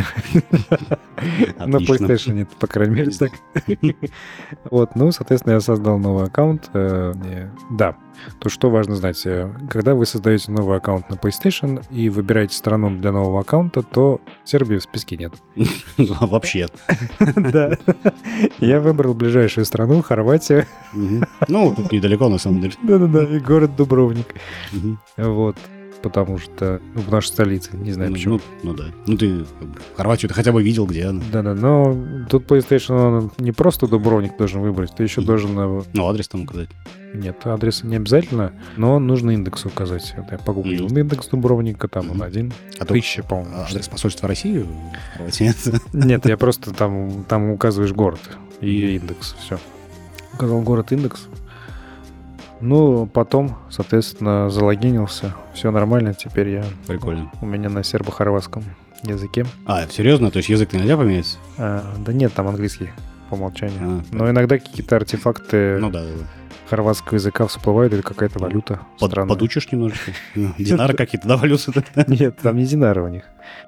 [1.59, 1.77] На.
[1.77, 3.33] PlayStation нет, по крайней мере, так.
[4.71, 6.71] Вот, ну, соответственно, я создал новый аккаунт.
[6.73, 7.13] э,
[7.71, 7.97] Да,
[8.41, 9.21] то что важно знать.
[9.27, 14.21] э, Когда вы создаете новый аккаунт на PlayStation и выбираете страну для нового аккаунта, то
[14.45, 15.33] Сербии в списке нет.
[15.99, 16.67] Вообще.
[17.37, 17.77] Да.
[18.61, 20.67] Я выбрал ближайшую страну, Хорватию.
[21.49, 22.75] Ну, тут недалеко, на самом деле.
[22.83, 24.35] Да-да-да, и город Дубровник.
[25.17, 25.57] Вот.
[26.01, 28.35] Потому что, ну, в нашей столице, не знаю Ну, почему.
[28.63, 28.85] Ну, ну да.
[29.09, 31.21] Ну, ты как бы, Хорватию ты хотя бы видел, где она.
[31.33, 31.97] Да-да, но
[32.31, 35.83] тут PlayStation он не просто Дубровник должен выбрать, ты еще должен...
[35.93, 36.69] Ну, адрес там указать.
[37.15, 40.15] Нет, адреса не обязательно, но нужно индекс указать.
[40.17, 40.99] Вот я погуглил Мгм.
[40.99, 42.23] индекс Дубровника, там он Мгм.
[42.23, 42.53] один.
[42.79, 43.51] А то- Тысяча, по-моему.
[43.57, 44.69] А Адрес посольства России в
[45.17, 45.57] Хорватии нет.
[45.93, 48.21] Нет, я просто там, там указываешь город
[48.61, 49.59] и индекс, все.
[50.35, 51.29] Указал город, индекс.
[52.61, 55.35] Ну, потом, соответственно, залогинился.
[55.55, 56.65] Все нормально, теперь я...
[56.89, 57.31] Прикольно.
[57.41, 58.65] У меня на сербо-хорватском
[59.05, 59.47] языке.
[59.65, 60.31] А, серьезно?
[60.33, 61.39] То есть язык нельзя поменять?
[61.57, 62.91] А, да нет, там английский
[63.31, 63.79] по умолчанию.
[63.81, 66.25] А, Но иногда какие-то артефакты Ну да, да, да.
[66.69, 69.29] Хорватского языка всплывают, или какая-то валюта Под- странная.
[69.29, 70.13] подучишь немножечко?
[70.35, 71.73] Ну, Динары какие-то, да, валюты?
[72.07, 73.25] Нет, там не динары у них.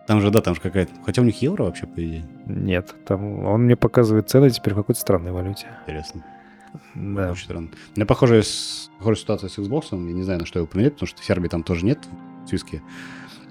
[0.07, 0.92] Там же, да, там же какая-то...
[1.05, 2.24] Хотя у них евро вообще, по идее.
[2.46, 5.66] Нет, там он мне показывает цены теперь в какой-то странной валюте.
[5.86, 6.24] Интересно.
[6.94, 7.32] Да.
[7.32, 7.68] Очень странно.
[7.94, 8.44] У меня похожая,
[8.98, 9.86] похожая ситуация с Xbox.
[9.90, 11.98] Я не знаю, на что его поменять, потому что Сербии там тоже нет
[12.44, 12.82] в списке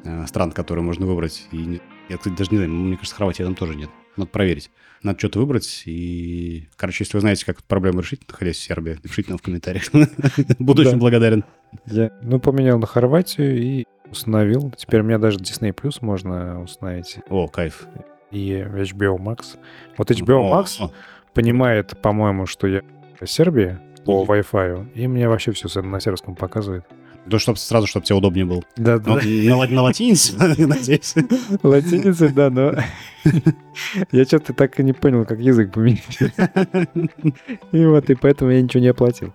[0.03, 1.47] э, стран, которые можно выбрать.
[1.51, 3.89] И я, кстати, даже не знаю, мне кажется, Хорватии там тоже нет.
[4.19, 4.69] Надо проверить.
[5.01, 5.83] Надо что-то выбрать.
[5.85, 9.41] И, короче, если вы знаете, как эту проблему решить, находясь в Сербии, напишите нам в
[9.41, 9.83] комментариях.
[10.59, 11.43] Буду очень благодарен.
[11.85, 14.71] Я, ну, поменял на Хорватию и установил.
[14.77, 17.19] Теперь у меня даже Disney Plus можно установить.
[17.29, 17.87] О, кайф.
[18.31, 19.57] И HBO Max.
[19.97, 20.91] Вот HBO Max о,
[21.33, 22.81] понимает, по-моему, что я
[23.19, 24.25] в Сербии по.
[24.25, 26.85] Wi-Fi, и мне вообще все на сербском показывает.
[27.29, 28.63] Да, чтоб сразу, чтобы тебе удобнее было.
[28.75, 29.21] Да, Ну, да.
[29.23, 31.13] на, на латинице, надеюсь.
[31.63, 32.73] Латиница, да, но
[34.11, 36.17] я что-то так и не понял, как язык поменять.
[37.71, 39.33] И вот, и поэтому я ничего не оплатил.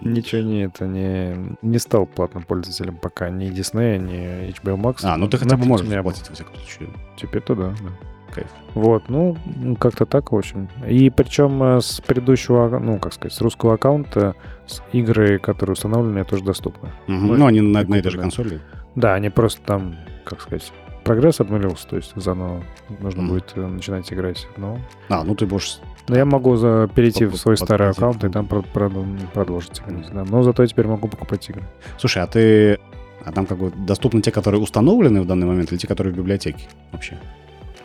[0.00, 3.30] Ничего не это, не, не стал платным пользователем пока.
[3.30, 4.98] Ни Disney, ни HBO Max.
[5.02, 6.10] А, ну ты хотя бы можешь у меня был.
[6.10, 6.88] платить, во всяком случае.
[7.16, 8.13] Теперь-то да, да.
[8.32, 8.48] Кайф.
[8.74, 9.36] Вот, ну,
[9.78, 10.68] как-то так, в общем.
[10.88, 14.34] И причем э, с предыдущего, ну, как сказать, с русского аккаунта
[14.66, 16.90] с игры, которые установлены, тоже доступны.
[17.06, 18.22] Может, Ну, они на одной и прикольно, той же да.
[18.22, 18.60] консоли.
[18.96, 20.72] Да, они просто там, как сказать,
[21.04, 22.64] прогресс обнулился, то есть заново
[23.00, 23.30] нужно Мгм.
[23.32, 24.48] будет э, начинать играть.
[24.56, 25.78] Но, А, ну ты можешь...
[26.08, 28.90] но я могу за- перейти в свой старый аккаунт и там про- про-
[29.34, 30.10] продолжить играть.
[30.12, 30.24] Да.
[30.24, 31.62] Но зато я теперь могу покупать игры.
[31.98, 32.78] Слушай, а ты...
[33.24, 36.16] А там как бы доступны те, которые установлены в данный момент, или те, которые в
[36.16, 37.18] библиотеке вообще?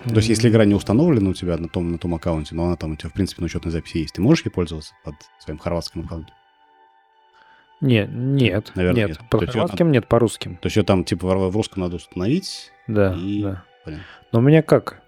[0.05, 2.75] То есть, если игра не установлена у тебя на том, на том аккаунте, но она
[2.75, 5.57] там у тебя, в принципе, на учетной записи есть, ты можешь ей пользоваться под своим
[5.59, 6.33] хорватским аккаунтом?
[7.81, 9.09] Нет, нет, Наверное, нет.
[9.09, 9.29] нет.
[9.29, 10.57] По её хорватским нет, по русским.
[10.57, 12.71] То есть, ее там, типа, в русском надо установить.
[12.87, 13.63] Да, И- да.
[13.85, 14.05] Понятно.
[14.31, 15.01] Но у меня как?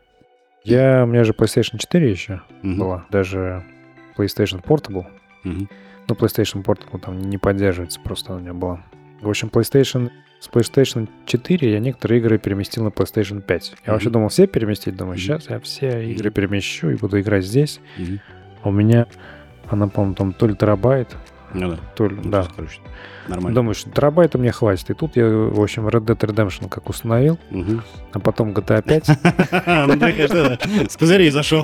[0.63, 2.77] Я, у меня же PlayStation 4 еще Мгм.
[2.79, 3.65] была, даже
[4.17, 5.05] PlayStation Portable.
[5.43, 5.69] Мгм.
[6.07, 8.83] Ну, PlayStation Portable там не поддерживается, просто у меня была.
[9.21, 10.11] В общем, PlayStation
[10.41, 13.73] с PlayStation 4 я некоторые игры переместил на PlayStation 5.
[13.85, 14.13] Я вообще Мгм.
[14.13, 17.79] думал все переместить, думаю, сейчас я все игры перемещу и буду играть здесь.
[18.63, 19.05] А у меня
[19.69, 21.15] она, по-моему, там то ли терабайт,
[21.53, 21.79] Ну да.
[21.95, 22.15] то ли...
[22.15, 22.47] Ну, да.
[22.55, 22.79] короче,
[23.27, 23.55] нормально.
[23.55, 24.89] Думаю, что терабайта мне хватит.
[24.89, 27.83] И тут я, в общем, Red Dead Redemption как установил, Мгм.
[28.11, 29.07] а потом GTA 5.
[30.75, 31.63] Ну, с козырей зашел.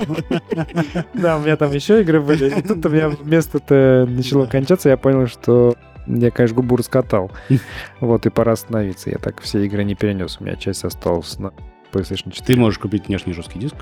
[1.14, 2.48] Да, у меня там еще игры были.
[2.60, 5.74] И тут у меня место-то начало кончаться, я понял, что
[6.08, 7.30] я, конечно, губу раскатал.
[8.00, 9.10] Вот, и пора остановиться.
[9.10, 10.38] Я так все игры не перенес.
[10.40, 11.52] У меня часть осталась на
[11.92, 12.46] PlayStation 4.
[12.46, 13.76] Ты можешь купить внешний жесткий диск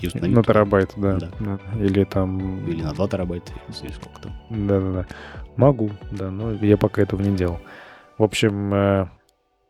[0.00, 0.36] и установить.
[0.36, 1.18] На терабайт, да.
[1.40, 1.58] Да.
[1.78, 2.66] Или там...
[2.66, 3.52] Или на 2 терабайта,
[3.82, 4.32] или сколько там.
[4.50, 5.06] Да-да-да.
[5.56, 7.60] Могу, да, но я пока этого не делал.
[8.18, 9.08] В общем, э,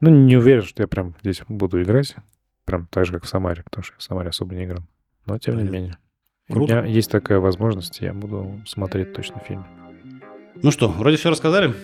[0.00, 2.16] ну, не уверен, что я прям здесь буду играть.
[2.64, 4.82] Прям так же, как в Самаре, потому что я в Самаре особо не играл.
[5.26, 5.98] Но, тем не менее.
[6.48, 6.62] Круто.
[6.62, 9.66] У меня есть такая возможность, я буду смотреть точно фильм.
[10.62, 11.74] Ну что, вроде все рассказали?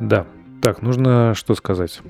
[0.00, 0.26] Да.
[0.62, 2.00] Так, нужно что сказать.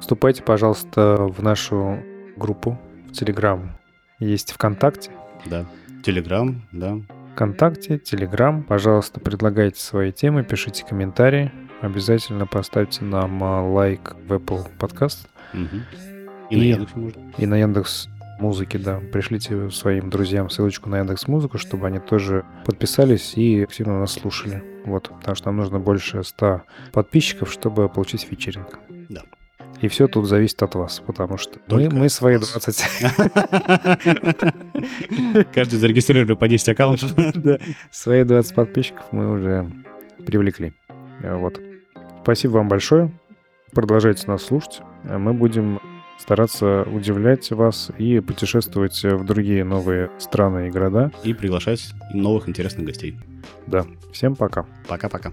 [0.00, 1.98] Вступайте, пожалуйста, в нашу
[2.36, 2.78] группу
[3.08, 3.76] в Телеграм.
[4.20, 5.10] Есть ВКонтакте.
[5.46, 5.64] Да.
[6.04, 6.98] Телеграм, да.
[7.34, 8.62] ВКонтакте, Телеграм.
[8.62, 11.50] Пожалуйста, предлагайте свои темы, пишите комментарии.
[11.80, 15.82] Обязательно поставьте нам а, лайк в Apple подкаст Мгм.
[16.50, 17.32] И на И- Яндексе можно.
[17.38, 18.08] и на Яндекс
[18.38, 19.00] Музыки, да.
[19.12, 24.62] Пришлите своим друзьям ссылочку на Яндекс Музыку, чтобы они тоже подписались и активно нас слушали.
[24.84, 26.62] Вот, потому что нам нужно больше 100
[26.92, 28.78] подписчиков, чтобы получить фичеринг.
[29.08, 29.22] Да.
[29.80, 32.52] И все тут зависит от вас, потому что мы, Только мы свои от вас.
[32.52, 32.84] 20...
[35.54, 37.12] Каждый зарегистрировали по 10 аккаунтов.
[37.90, 39.70] Свои 20 подписчиков мы уже
[40.26, 40.72] привлекли.
[41.22, 41.60] Вот.
[42.22, 43.12] Спасибо вам большое.
[43.72, 44.80] Продолжайте нас слушать.
[45.04, 45.80] А Мы будем
[46.18, 51.10] стараться удивлять вас и путешествовать в другие новые страны и города.
[51.24, 53.18] И приглашать новых интересных гостей.
[53.66, 53.86] Да.
[54.12, 54.66] Всем пока.
[54.88, 55.32] Пока-пока.